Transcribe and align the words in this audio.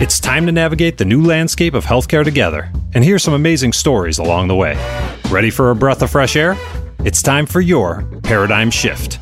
It's 0.00 0.18
time 0.18 0.46
to 0.46 0.52
navigate 0.52 0.96
the 0.96 1.04
new 1.04 1.22
landscape 1.22 1.74
of 1.74 1.84
healthcare 1.84 2.24
together 2.24 2.72
and 2.94 3.04
hear 3.04 3.18
some 3.18 3.34
amazing 3.34 3.74
stories 3.74 4.16
along 4.18 4.48
the 4.48 4.54
way. 4.54 4.74
Ready 5.28 5.50
for 5.50 5.72
a 5.72 5.76
breath 5.76 6.00
of 6.00 6.10
fresh 6.10 6.36
air? 6.36 6.56
It's 7.00 7.20
time 7.20 7.44
for 7.44 7.60
your 7.60 8.04
paradigm 8.22 8.70
shift. 8.70 9.18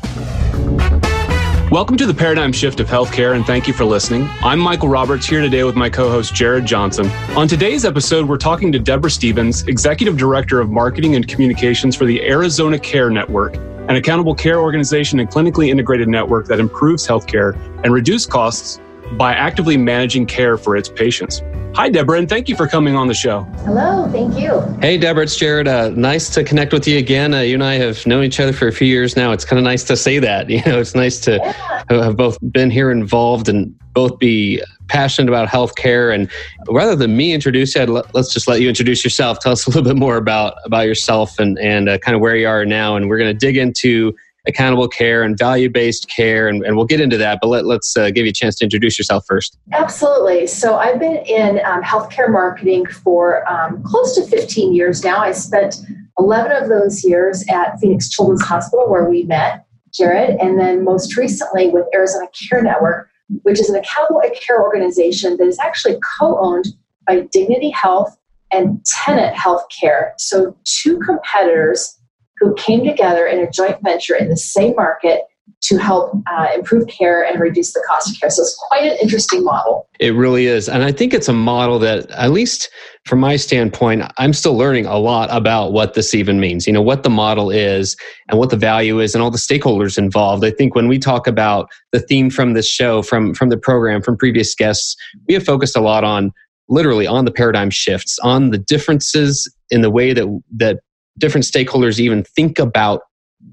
Welcome 1.69 1.97
to 1.97 2.05
the 2.05 2.13
paradigm 2.17 2.53
shift 2.53 2.79
of 2.79 2.87
healthcare, 2.87 3.35
and 3.35 3.45
thank 3.45 3.67
you 3.67 3.73
for 3.73 3.83
listening. 3.83 4.29
I'm 4.41 4.57
Michael 4.57 4.87
Roberts 4.87 5.25
here 5.25 5.41
today 5.41 5.65
with 5.65 5.75
my 5.75 5.89
co 5.89 6.09
host 6.09 6.33
Jared 6.33 6.65
Johnson. 6.65 7.07
On 7.35 7.45
today's 7.45 7.83
episode, 7.83 8.25
we're 8.29 8.37
talking 8.37 8.71
to 8.71 8.79
Deborah 8.79 9.11
Stevens, 9.11 9.67
Executive 9.67 10.15
Director 10.15 10.61
of 10.61 10.69
Marketing 10.69 11.13
and 11.17 11.27
Communications 11.27 11.93
for 11.93 12.05
the 12.05 12.21
Arizona 12.23 12.79
Care 12.79 13.09
Network, 13.09 13.57
an 13.57 13.97
accountable 13.97 14.33
care 14.33 14.61
organization 14.61 15.19
and 15.19 15.29
clinically 15.29 15.67
integrated 15.67 16.07
network 16.07 16.47
that 16.47 16.61
improves 16.61 17.05
healthcare 17.05 17.53
and 17.83 17.91
reduces 17.91 18.25
costs 18.25 18.79
by 19.17 19.33
actively 19.33 19.77
managing 19.77 20.25
care 20.25 20.57
for 20.57 20.75
its 20.75 20.89
patients. 20.89 21.41
Hi, 21.75 21.87
Deborah, 21.87 22.17
and 22.17 22.27
thank 22.27 22.49
you 22.49 22.55
for 22.55 22.67
coming 22.67 22.95
on 22.95 23.07
the 23.07 23.13
show. 23.13 23.41
Hello, 23.63 24.09
thank 24.11 24.37
you. 24.37 24.59
Hey, 24.81 24.97
Deborah, 24.97 25.23
it's 25.23 25.35
Jared. 25.35 25.67
Uh, 25.67 25.89
nice 25.89 26.29
to 26.31 26.43
connect 26.43 26.73
with 26.73 26.87
you 26.87 26.97
again. 26.97 27.33
Uh, 27.33 27.41
you 27.41 27.53
and 27.53 27.63
I 27.63 27.75
have 27.75 28.05
known 28.07 28.23
each 28.23 28.39
other 28.39 28.53
for 28.53 28.67
a 28.67 28.71
few 28.71 28.87
years 28.87 29.15
now. 29.15 29.31
It's 29.31 29.45
kind 29.45 29.59
of 29.59 29.63
nice 29.63 29.83
to 29.85 29.95
say 29.95 30.19
that. 30.19 30.49
You 30.59 30.63
know, 30.65 30.79
it's 30.79 30.95
nice 30.95 31.19
to 31.21 31.37
yeah. 31.37 32.03
have 32.03 32.17
both 32.17 32.37
been 32.51 32.69
here 32.69 32.91
involved 32.91 33.47
and 33.47 33.73
both 33.93 34.19
be 34.19 34.61
passionate 34.87 35.29
about 35.29 35.47
healthcare. 35.47 36.13
And 36.13 36.29
rather 36.67 36.95
than 36.95 37.15
me 37.15 37.31
introduce 37.33 37.75
you, 37.75 37.85
let's 38.13 38.33
just 38.33 38.47
let 38.47 38.59
you 38.59 38.67
introduce 38.67 39.03
yourself. 39.03 39.39
Tell 39.39 39.53
us 39.53 39.65
a 39.65 39.69
little 39.69 39.83
bit 39.83 39.95
more 39.95 40.17
about 40.17 40.55
about 40.65 40.85
yourself 40.85 41.39
and 41.39 41.57
and 41.59 41.87
uh, 41.87 41.97
kind 41.99 42.15
of 42.15 42.21
where 42.21 42.35
you 42.35 42.47
are 42.47 42.65
now. 42.65 42.95
And 42.95 43.07
we're 43.07 43.19
going 43.19 43.31
to 43.33 43.45
dig 43.45 43.55
into 43.55 44.13
accountable 44.49 44.87
care 44.87 45.23
and 45.23 45.37
value 45.37 45.69
based 45.69 46.09
care, 46.09 46.47
and, 46.47 46.63
and, 46.65 46.75
we'll 46.75 46.85
get 46.85 46.99
into 46.99 47.17
that. 47.17 47.39
But 47.41 47.47
let, 47.47 47.65
us 47.65 47.95
uh, 47.95 48.09
give 48.11 48.25
you 48.25 48.31
a 48.31 48.33
chance 48.33 48.55
to 48.55 48.65
introduce 48.65 48.97
yourself 48.97 49.25
first. 49.27 49.57
Absolutely. 49.71 50.47
So, 50.47 50.75
I've 50.75 50.99
been 50.99 51.17
in 51.17 51.61
um, 51.65 51.81
healthcare 51.81 52.29
marketing 52.29 52.85
for 52.87 53.49
um, 53.49 53.81
close 53.83 54.15
to 54.15 54.25
15 54.25 54.73
years 54.73 55.03
now. 55.03 55.19
I 55.19 55.31
spent 55.31 55.77
11 56.19 56.51
of 56.63 56.69
those 56.69 57.03
years 57.05 57.45
at 57.49 57.79
Phoenix 57.79 58.09
Children's 58.09 58.43
Hospital, 58.43 58.89
where 58.89 59.09
we 59.09 59.23
met, 59.23 59.65
Jared, 59.93 60.37
and 60.41 60.59
then 60.59 60.83
most 60.83 61.15
recently 61.15 61.69
with 61.69 61.85
Arizona 61.93 62.27
Care 62.49 62.61
Network, 62.61 63.09
which 63.43 63.59
is 63.59 63.69
an 63.69 63.75
accountable 63.75 64.21
care 64.35 64.61
organization 64.61 65.37
that 65.37 65.47
is 65.47 65.59
actually 65.59 65.97
co 66.19 66.37
owned 66.39 66.67
by 67.07 67.21
Dignity 67.31 67.69
Health 67.69 68.17
and 68.51 68.83
Tenet 68.85 69.33
Healthcare. 69.35 70.11
So, 70.17 70.55
two 70.63 70.99
competitors 70.99 71.98
who 72.39 72.53
came 72.55 72.83
together 72.83 73.27
in 73.27 73.39
a 73.39 73.49
joint 73.49 73.77
venture 73.83 74.15
in 74.15 74.29
the 74.29 74.37
same 74.37 74.75
market 74.75 75.21
to 75.61 75.77
help 75.77 76.13
uh, 76.31 76.47
improve 76.55 76.87
care 76.87 77.25
and 77.25 77.39
reduce 77.39 77.73
the 77.73 77.83
cost 77.87 78.09
of 78.09 78.19
care. 78.19 78.29
So 78.29 78.43
it's 78.43 78.57
quite 78.69 78.83
an 78.83 78.97
interesting 79.01 79.43
model. 79.43 79.89
It 79.99 80.13
really 80.13 80.45
is. 80.45 80.69
And 80.69 80.83
I 80.83 80.91
think 80.91 81.13
it's 81.13 81.27
a 81.27 81.33
model 81.33 81.79
that, 81.79 82.09
at 82.11 82.31
least 82.31 82.69
from 83.05 83.19
my 83.19 83.35
standpoint, 83.35 84.03
I'm 84.17 84.31
still 84.31 84.55
learning 84.55 84.85
a 84.85 84.97
lot 84.97 85.27
about 85.31 85.73
what 85.73 85.95
this 85.95 86.13
even 86.13 86.39
means, 86.39 86.65
you 86.65 86.71
know, 86.71 86.81
what 86.81 87.03
the 87.03 87.09
model 87.09 87.49
is 87.49 87.97
and 88.29 88.39
what 88.39 88.51
the 88.51 88.57
value 88.57 88.99
is 88.99 89.15
and 89.15 89.23
all 89.23 89.31
the 89.31 89.37
stakeholders 89.37 89.97
involved. 89.97 90.45
I 90.45 90.51
think 90.51 90.75
when 90.75 90.87
we 90.87 90.99
talk 90.99 91.27
about 91.27 91.69
the 91.91 91.99
theme 91.99 92.29
from 92.29 92.53
this 92.53 92.69
show, 92.69 93.01
from, 93.01 93.33
from 93.33 93.49
the 93.49 93.57
program, 93.57 94.01
from 94.01 94.17
previous 94.17 94.55
guests, 94.55 94.95
we 95.27 95.33
have 95.33 95.43
focused 95.43 95.75
a 95.75 95.81
lot 95.81 96.03
on 96.03 96.31
literally 96.69 97.07
on 97.07 97.25
the 97.25 97.31
paradigm 97.31 97.71
shifts, 97.71 98.19
on 98.19 98.51
the 98.51 98.59
differences 98.59 99.51
in 99.71 99.81
the 99.81 99.89
way 99.89 100.13
that, 100.13 100.41
that 100.55 100.79
different 101.19 101.45
stakeholders 101.45 101.99
even 101.99 102.23
think 102.23 102.59
about 102.59 103.01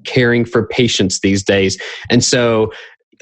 caring 0.05 0.45
for 0.45 0.67
patients 0.67 1.21
these 1.21 1.43
days. 1.43 1.81
And 2.11 2.25
so 2.25 2.73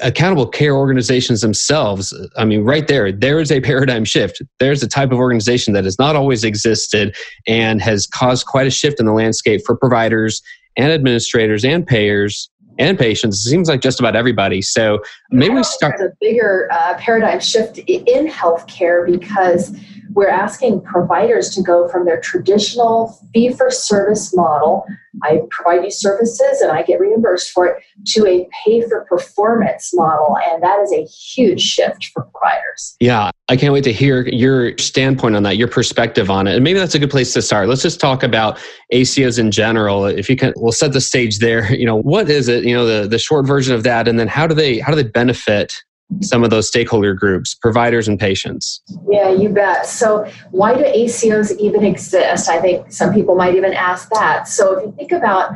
accountable 0.01 0.47
care 0.47 0.75
organizations 0.75 1.39
themselves 1.39 2.13
i 2.35 2.43
mean 2.43 2.65
right 2.65 2.89
there 2.89 3.13
there 3.13 3.39
is 3.39 3.49
a 3.51 3.61
paradigm 3.61 4.03
shift. 4.03 4.41
There's 4.59 4.83
a 4.83 4.89
type 4.89 5.11
of 5.13 5.19
organization 5.19 5.73
that 5.73 5.85
has 5.85 5.97
not 5.97 6.17
always 6.17 6.43
existed 6.43 7.15
and 7.47 7.81
has 7.81 8.05
caused 8.05 8.45
quite 8.45 8.67
a 8.67 8.71
shift 8.71 8.99
in 8.99 9.05
the 9.05 9.13
landscape 9.13 9.61
for 9.65 9.75
providers 9.75 10.41
and 10.75 10.91
administrators 10.91 11.63
and 11.63 11.87
payers 11.87 12.49
and 12.77 12.99
patients. 12.99 13.45
It 13.45 13.49
seems 13.49 13.69
like 13.69 13.79
just 13.79 13.99
about 14.01 14.15
everybody. 14.15 14.61
So 14.61 14.99
maybe 15.31 15.55
we 15.55 15.63
start 15.63 15.99
a 16.01 16.09
bigger 16.19 16.67
uh, 16.73 16.95
paradigm 16.97 17.39
shift 17.39 17.77
in 17.77 18.27
healthcare 18.27 19.09
because 19.09 19.77
we're 20.15 20.29
asking 20.29 20.81
providers 20.81 21.49
to 21.51 21.61
go 21.61 21.87
from 21.87 22.05
their 22.05 22.19
traditional 22.19 23.19
fee 23.33 23.51
for 23.53 23.69
service 23.69 24.35
model 24.35 24.85
I 25.23 25.41
provide 25.49 25.83
you 25.83 25.91
services 25.91 26.61
and 26.61 26.71
I 26.71 26.83
get 26.83 26.99
reimbursed 26.99 27.51
for 27.51 27.67
it 27.67 27.83
to 28.07 28.25
a 28.25 28.47
pay 28.63 28.81
for 28.81 29.05
performance 29.05 29.91
model. 29.93 30.37
And 30.47 30.61
that 30.63 30.79
is 30.81 30.91
a 30.91 31.03
huge 31.05 31.61
shift 31.61 32.07
for 32.13 32.23
providers. 32.23 32.95
Yeah, 32.99 33.31
I 33.47 33.57
can't 33.57 33.73
wait 33.73 33.83
to 33.85 33.93
hear 33.93 34.27
your 34.27 34.77
standpoint 34.77 35.35
on 35.35 35.43
that, 35.43 35.57
your 35.57 35.67
perspective 35.67 36.29
on 36.29 36.47
it. 36.47 36.55
And 36.55 36.63
maybe 36.63 36.79
that's 36.79 36.95
a 36.95 36.99
good 36.99 37.11
place 37.11 37.33
to 37.33 37.41
start. 37.41 37.69
Let's 37.69 37.81
just 37.81 37.99
talk 37.99 38.23
about 38.23 38.57
ACOs 38.93 39.39
in 39.39 39.51
general. 39.51 40.05
If 40.05 40.29
you 40.29 40.35
can, 40.35 40.53
we'll 40.57 40.71
set 40.71 40.93
the 40.93 41.01
stage 41.01 41.39
there. 41.39 41.73
You 41.85 41.85
know, 41.85 42.01
what 42.01 42.29
is 42.29 42.47
it? 42.47 42.63
You 42.63 42.73
know, 42.73 42.85
the, 42.85 43.07
the 43.07 43.19
short 43.19 43.45
version 43.45 43.75
of 43.75 43.83
that, 43.83 44.07
and 44.07 44.17
then 44.17 44.27
how 44.27 44.47
do 44.47 44.55
they 44.55 44.79
how 44.79 44.91
do 44.91 44.95
they 44.95 45.07
benefit 45.07 45.73
some 46.21 46.43
of 46.43 46.49
those 46.49 46.67
stakeholder 46.67 47.13
groups, 47.13 47.55
providers 47.55 48.07
and 48.07 48.19
patients? 48.19 48.81
Yeah, 49.09 49.29
you 49.29 49.49
bet. 49.49 49.85
So, 49.85 50.29
why 50.51 50.75
do 50.75 50.83
ACOs 50.83 51.57
even 51.57 51.83
exist? 51.83 52.49
I 52.49 52.61
think 52.61 52.91
some 52.91 53.13
people 53.13 53.35
might 53.35 53.55
even 53.55 53.73
ask 53.73 54.09
that. 54.11 54.47
So, 54.47 54.77
if 54.77 54.85
you 54.85 54.91
think 54.97 55.11
about 55.11 55.51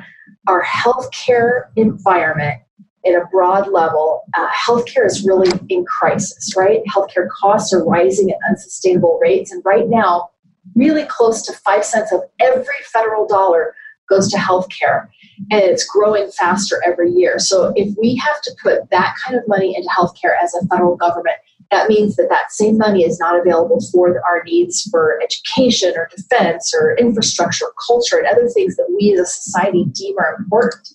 our 0.47 0.63
healthcare 0.63 1.65
environment 1.75 2.61
in 3.03 3.15
a 3.15 3.25
broad 3.27 3.71
level, 3.71 4.23
uh, 4.37 4.47
healthcare 4.49 5.05
is 5.05 5.23
really 5.25 5.51
in 5.69 5.85
crisis, 5.85 6.55
right? 6.57 6.81
Healthcare 6.93 7.27
costs 7.29 7.73
are 7.73 7.83
rising 7.85 8.31
at 8.31 8.37
unsustainable 8.49 9.19
rates. 9.21 9.51
And 9.51 9.63
right 9.63 9.87
now, 9.87 10.29
really 10.75 11.05
close 11.05 11.41
to 11.43 11.53
five 11.53 11.85
cents 11.85 12.11
of 12.11 12.21
every 12.39 12.65
federal 12.91 13.27
dollar 13.27 13.75
goes 14.09 14.29
to 14.31 14.37
healthcare 14.37 15.07
and 15.51 15.61
it's 15.61 15.85
growing 15.85 16.29
faster 16.31 16.81
every 16.85 17.11
year. 17.11 17.39
So 17.39 17.71
if 17.75 17.95
we 17.97 18.15
have 18.17 18.41
to 18.41 18.55
put 18.61 18.89
that 18.89 19.15
kind 19.23 19.37
of 19.37 19.47
money 19.47 19.75
into 19.75 19.89
healthcare 19.89 20.35
as 20.41 20.53
a 20.53 20.65
federal 20.67 20.95
government, 20.95 21.37
that 21.71 21.87
means 21.87 22.15
that 22.15 22.29
that 22.29 22.51
same 22.51 22.77
money 22.77 23.03
is 23.03 23.19
not 23.19 23.39
available 23.39 23.79
for 23.91 24.21
our 24.25 24.43
needs 24.43 24.87
for 24.89 25.21
education 25.21 25.93
or 25.95 26.09
defense 26.15 26.73
or 26.73 26.95
infrastructure, 26.97 27.67
culture, 27.87 28.17
and 28.17 28.27
other 28.27 28.49
things 28.49 28.75
that 28.75 28.93
we 28.97 29.13
as 29.13 29.19
a 29.19 29.25
society 29.25 29.85
deem 29.93 30.15
are 30.17 30.35
important. 30.39 30.89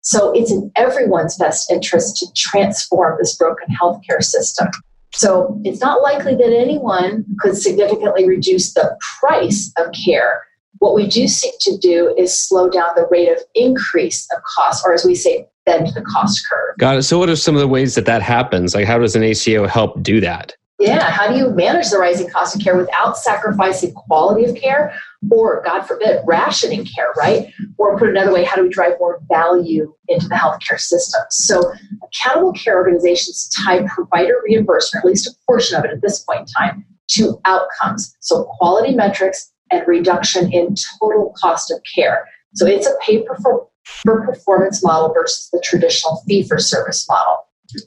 So 0.00 0.32
it's 0.32 0.50
in 0.50 0.70
everyone's 0.76 1.36
best 1.36 1.70
interest 1.70 2.16
to 2.18 2.26
transform 2.36 3.18
this 3.18 3.36
broken 3.36 3.68
healthcare 3.74 4.22
system. 4.22 4.68
So 5.12 5.60
it's 5.64 5.80
not 5.80 6.02
likely 6.02 6.34
that 6.36 6.56
anyone 6.56 7.24
could 7.40 7.56
significantly 7.56 8.26
reduce 8.26 8.72
the 8.74 8.96
price 9.20 9.72
of 9.78 9.92
care 9.92 10.44
what 10.82 10.96
we 10.96 11.06
do 11.06 11.28
seek 11.28 11.54
to 11.60 11.76
do 11.78 12.12
is 12.18 12.36
slow 12.36 12.68
down 12.68 12.88
the 12.96 13.06
rate 13.08 13.28
of 13.28 13.38
increase 13.54 14.28
of 14.34 14.42
cost, 14.42 14.84
or 14.84 14.92
as 14.92 15.04
we 15.04 15.14
say, 15.14 15.48
bend 15.64 15.86
the 15.94 16.02
cost 16.02 16.42
curve. 16.50 16.76
Got 16.76 16.96
it. 16.98 17.04
So, 17.04 17.20
what 17.20 17.28
are 17.28 17.36
some 17.36 17.54
of 17.54 17.60
the 17.60 17.68
ways 17.68 17.94
that 17.94 18.04
that 18.06 18.20
happens? 18.20 18.74
Like, 18.74 18.86
how 18.86 18.98
does 18.98 19.14
an 19.14 19.22
ACO 19.22 19.68
help 19.68 20.02
do 20.02 20.20
that? 20.20 20.56
Yeah, 20.80 21.08
how 21.08 21.28
do 21.28 21.36
you 21.36 21.50
manage 21.50 21.90
the 21.90 21.98
rising 21.98 22.28
cost 22.28 22.56
of 22.56 22.62
care 22.62 22.76
without 22.76 23.16
sacrificing 23.16 23.92
quality 23.94 24.44
of 24.44 24.56
care 24.56 24.92
or, 25.30 25.62
God 25.64 25.82
forbid, 25.82 26.18
rationing 26.26 26.84
care, 26.84 27.12
right? 27.16 27.52
Or 27.78 27.96
put 27.96 28.08
another 28.08 28.32
way, 28.32 28.42
how 28.42 28.56
do 28.56 28.64
we 28.64 28.68
drive 28.68 28.94
more 28.98 29.20
value 29.28 29.94
into 30.08 30.26
the 30.26 30.34
healthcare 30.34 30.80
system? 30.80 31.20
So, 31.30 31.72
accountable 32.02 32.54
care 32.54 32.76
organizations 32.76 33.48
tie 33.64 33.86
provider 33.86 34.34
reimbursement, 34.44 35.04
at 35.04 35.08
least 35.08 35.28
a 35.28 35.34
portion 35.46 35.78
of 35.78 35.84
it 35.84 35.92
at 35.92 36.02
this 36.02 36.24
point 36.24 36.40
in 36.40 36.46
time, 36.46 36.84
to 37.10 37.40
outcomes. 37.44 38.16
So, 38.18 38.44
quality 38.58 38.96
metrics 38.96 39.51
and 39.72 39.86
reduction 39.88 40.52
in 40.52 40.74
total 41.00 41.34
cost 41.40 41.70
of 41.70 41.80
care. 41.94 42.28
So 42.54 42.66
it's 42.66 42.86
a 42.86 42.94
pay 43.00 43.24
for 43.24 43.66
performance 44.04 44.84
model 44.84 45.12
versus 45.12 45.48
the 45.52 45.60
traditional 45.64 46.22
fee 46.28 46.46
for 46.46 46.58
service 46.58 47.06
model. 47.08 47.38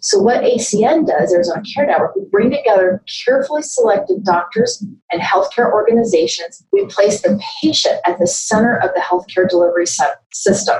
So 0.01 0.19
what 0.19 0.41
ACN 0.41 1.05
does, 1.05 1.31
Arizona 1.31 1.61
Care 1.73 1.85
Network, 1.85 2.15
we 2.15 2.23
bring 2.31 2.49
together 2.49 3.03
carefully 3.23 3.61
selected 3.61 4.23
doctors 4.23 4.83
and 5.11 5.21
healthcare 5.21 5.71
organizations. 5.71 6.65
We 6.73 6.87
place 6.87 7.21
the 7.21 7.39
patient 7.61 7.99
at 8.05 8.17
the 8.17 8.25
center 8.25 8.77
of 8.77 8.89
the 8.95 9.01
healthcare 9.01 9.47
delivery 9.47 9.85
system. 10.33 10.77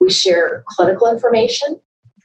We 0.00 0.10
share 0.10 0.64
clinical 0.66 1.08
information. 1.08 1.80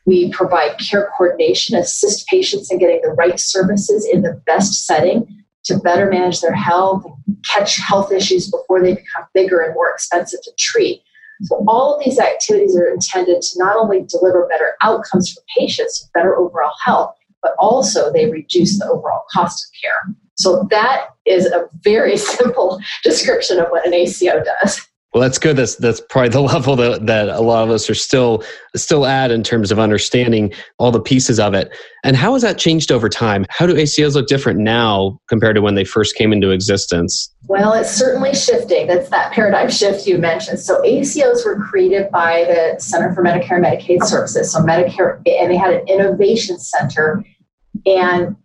We 0.08 0.32
provide 0.32 0.80
care 0.80 1.12
coordination, 1.16 1.78
assist 1.78 2.28
patients 2.28 2.72
in 2.72 2.80
getting 2.80 3.02
the 3.02 3.10
right 3.10 3.40
services 3.40 4.08
in 4.12 4.24
the 4.24 4.42
best 4.46 4.86
setting 4.86 5.45
to 5.66 5.80
better 5.80 6.10
manage 6.10 6.42
their 6.42 6.54
health, 6.54 7.06
and 7.06 7.38
catch 7.48 7.78
health 7.78 8.12
issues 8.12 8.50
before 8.50 8.82
they 8.82 8.96
become 8.96 9.26
bigger 9.34 9.62
and 9.62 9.74
more 9.74 9.92
expensive 9.92 10.42
to 10.44 10.52
treat. 10.58 11.02
So, 11.44 11.64
all 11.68 11.96
of 11.96 12.04
these 12.04 12.20
activities 12.20 12.78
are 12.78 12.88
intended 12.88 13.42
to 13.42 13.60
not 13.60 13.76
only 13.76 14.04
deliver 14.04 14.48
better 14.48 14.76
outcomes 14.82 15.34
for 15.34 15.42
patients, 15.58 16.10
better 16.14 16.36
overall 16.36 16.74
health, 16.84 17.16
but 17.42 17.54
also 17.60 18.12
they 18.12 18.30
reduce 18.30 18.80
the 18.80 18.88
overall 18.88 19.24
cost 19.32 19.66
of 19.66 19.82
care. 19.82 20.16
So, 20.36 20.68
that 20.72 21.08
is 21.26 21.46
a 21.46 21.68
very 21.82 22.18
simple 22.38 22.80
description 23.04 23.60
of 23.60 23.68
what 23.70 23.86
an 23.86 23.94
ACO 23.94 24.44
does. 24.44 24.82
Well, 25.16 25.22
that's 25.22 25.40
good. 25.40 25.56
That's 25.56 25.78
that's 25.78 26.02
probably 26.10 26.28
the 26.28 26.42
level 26.42 26.76
that, 26.76 27.06
that 27.06 27.30
a 27.30 27.40
lot 27.40 27.64
of 27.64 27.70
us 27.70 27.90
are 27.90 27.96
still 27.96 28.44
still 28.76 29.06
at 29.06 29.32
in 29.32 29.44
terms 29.44 29.72
of 29.72 29.80
understanding 29.80 30.52
all 30.78 30.92
the 30.92 31.00
pieces 31.00 31.40
of 31.40 31.54
it. 31.54 31.74
And 32.04 32.18
how 32.18 32.34
has 32.34 32.42
that 32.42 32.58
changed 32.58 32.92
over 32.92 33.08
time? 33.08 33.46
How 33.48 33.66
do 33.66 33.76
ACOs 33.76 34.16
look 34.16 34.28
different 34.28 34.60
now 34.60 35.18
compared 35.30 35.56
to 35.56 35.62
when 35.62 35.76
they 35.76 35.86
first 35.86 36.18
came 36.18 36.34
into 36.34 36.52
existence? 36.52 37.34
Well, 37.48 37.72
it's 37.72 37.92
certainly 37.92 38.36
shifting. 38.36 38.88
That's 38.88 39.08
that 39.08 39.32
paradigm 39.32 39.70
shift 39.70 40.06
you 40.06 40.18
mentioned. 40.18 40.60
So 40.60 40.82
ACOs 40.82 41.46
were 41.46 41.64
created 41.64 42.12
by 42.12 42.44
the 42.44 42.78
Center 42.82 43.14
for 43.14 43.24
Medicare 43.24 43.56
and 43.56 43.64
Medicaid 43.64 44.04
Services. 44.04 44.52
So 44.52 44.60
Medicare, 44.60 45.22
and 45.26 45.50
they 45.50 45.56
had 45.56 45.76
an 45.76 45.88
innovation 45.88 46.60
center. 46.60 47.24
And 47.86 48.36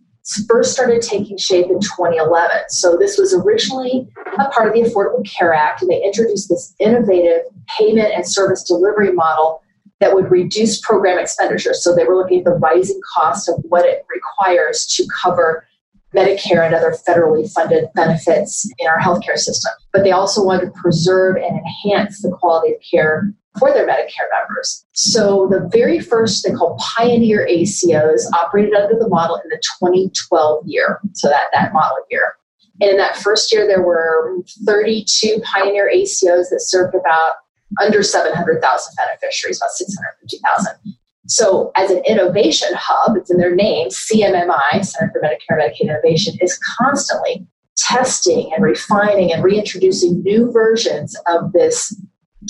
first 0.49 0.72
started 0.72 1.02
taking 1.02 1.37
shape 1.38 1.67
in 1.67 1.81
2011. 1.81 2.69
So 2.69 2.96
this 2.96 3.19
was 3.19 3.34
originally 3.34 4.08
a 4.38 4.49
part 4.50 4.69
of 4.69 4.75
the 4.75 4.88
Affordable 4.88 5.26
Care 5.26 5.55
Act, 5.55 5.82
and 5.82 5.90
they 5.90 6.02
introduced 6.02 6.49
this 6.49 6.75
innovative 6.78 7.43
payment 7.78 8.12
and 8.14 8.26
service 8.26 8.62
delivery 8.62 9.12
model 9.12 9.62
that 10.00 10.14
would 10.14 10.31
reduce 10.31 10.81
program 10.81 11.19
expenditures. 11.19 11.82
So 11.84 11.94
they 11.94 12.05
were 12.05 12.17
looking 12.17 12.38
at 12.38 12.44
the 12.44 12.52
rising 12.52 13.00
cost 13.14 13.49
of 13.49 13.56
what 13.69 13.84
it 13.84 14.05
requires 14.08 14.87
to 14.96 15.06
cover 15.22 15.67
Medicare 16.14 16.67
and 16.67 16.75
other 16.75 16.96
federally 17.06 17.50
funded 17.52 17.84
benefits 17.94 18.69
in 18.78 18.88
our 18.88 18.99
healthcare 18.99 19.37
system. 19.37 19.72
But 19.93 20.02
they 20.02 20.11
also 20.11 20.44
wanted 20.44 20.67
to 20.67 20.72
preserve 20.72 21.37
and 21.37 21.61
enhance 21.61 22.20
the 22.20 22.31
quality 22.31 22.75
of 22.75 22.81
care 22.90 23.32
for 23.58 23.73
their 23.73 23.87
Medicare 23.87 24.29
members. 24.38 24.85
So 24.93 25.49
the 25.50 25.69
very 25.73 25.99
first 25.99 26.44
they 26.44 26.52
call 26.52 26.79
Pioneer 26.79 27.47
ACOs 27.50 28.23
operated 28.32 28.75
under 28.75 28.97
the 28.99 29.08
model 29.08 29.37
in 29.37 29.49
the 29.49 29.61
2012 29.81 30.64
year. 30.67 31.00
So 31.14 31.29
that, 31.29 31.44
that 31.52 31.73
model 31.73 31.99
year. 32.11 32.35
And 32.81 32.91
in 32.91 32.97
that 32.97 33.17
first 33.17 33.52
year, 33.52 33.67
there 33.67 33.82
were 33.82 34.38
32 34.64 35.43
Pioneer 35.44 35.91
ACOs 35.94 36.49
that 36.50 36.61
served 36.61 36.94
about 36.94 37.32
under 37.81 38.02
700,000 38.02 38.94
beneficiaries, 38.97 39.58
about 39.58 39.70
650,000. 39.70 40.96
So, 41.26 41.70
as 41.76 41.91
an 41.91 42.03
innovation 42.08 42.70
hub, 42.75 43.17
it's 43.17 43.31
in 43.31 43.37
their 43.37 43.55
name, 43.55 43.88
CMMI, 43.88 44.85
Center 44.85 45.12
for 45.12 45.20
Medicare 45.20 45.62
and 45.62 45.73
Medicaid 45.73 45.82
Innovation, 45.82 46.37
is 46.41 46.58
constantly 46.79 47.46
testing 47.76 48.50
and 48.53 48.64
refining 48.64 49.32
and 49.32 49.44
reintroducing 49.44 50.23
new 50.23 50.50
versions 50.50 51.17
of 51.29 51.53
this 51.53 51.94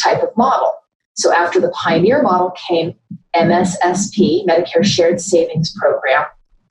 type 0.02 0.22
of 0.22 0.34
model. 0.36 0.72
So 1.20 1.34
after 1.34 1.60
the 1.60 1.68
Pioneer 1.70 2.22
model 2.22 2.52
came 2.52 2.94
MSSP, 3.36 4.46
Medicare 4.46 4.82
Shared 4.82 5.20
Savings 5.20 5.70
Program. 5.78 6.24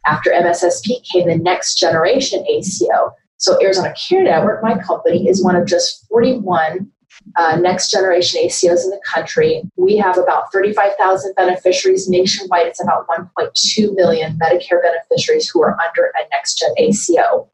After 0.07 0.31
MSSP 0.31 1.03
came 1.03 1.27
the 1.27 1.37
next 1.37 1.75
generation 1.75 2.43
ACO. 2.49 3.11
So 3.37 3.61
Arizona 3.61 3.93
Care 3.93 4.23
Network, 4.23 4.63
my 4.63 4.75
company, 4.79 5.29
is 5.29 5.43
one 5.43 5.55
of 5.55 5.67
just 5.67 6.07
41 6.09 6.89
uh, 7.37 7.57
next 7.57 7.91
generation 7.91 8.41
ACOs 8.43 8.83
in 8.85 8.89
the 8.89 8.99
country. 9.05 9.61
We 9.77 9.97
have 9.97 10.17
about 10.17 10.51
35,000 10.51 11.35
beneficiaries 11.35 12.09
nationwide. 12.09 12.65
It's 12.65 12.81
about 12.81 13.07
1.2 13.07 13.93
million 13.95 14.39
Medicare 14.39 14.81
beneficiaries 14.81 15.47
who 15.47 15.61
are 15.61 15.77
under 15.79 16.05
a 16.05 16.27
next 16.31 16.57
gen 16.57 16.71
ACO. 16.79 17.47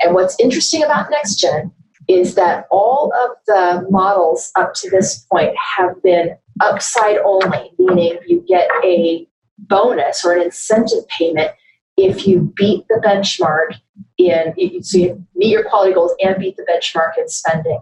And 0.00 0.14
what's 0.14 0.38
interesting 0.38 0.84
about 0.84 1.10
next 1.10 1.36
gen 1.36 1.72
is 2.08 2.34
that 2.34 2.66
all 2.70 3.12
of 3.24 3.30
the 3.46 3.86
models 3.90 4.50
up 4.56 4.74
to 4.74 4.90
this 4.90 5.26
point 5.30 5.54
have 5.76 6.02
been 6.02 6.36
upside 6.60 7.18
only, 7.18 7.70
meaning 7.78 8.18
you 8.26 8.44
get 8.48 8.68
a 8.82 9.28
bonus 9.58 10.24
or 10.24 10.32
an 10.32 10.42
incentive 10.42 11.06
payment 11.08 11.50
if 11.96 12.26
you 12.26 12.52
beat 12.56 12.86
the 12.88 13.00
benchmark 13.04 13.74
in 14.16 14.54
so 14.82 14.98
you 14.98 15.26
meet 15.34 15.50
your 15.50 15.68
quality 15.68 15.92
goals 15.92 16.14
and 16.22 16.38
beat 16.38 16.56
the 16.56 16.66
benchmark 16.70 17.12
in 17.18 17.28
spending. 17.28 17.80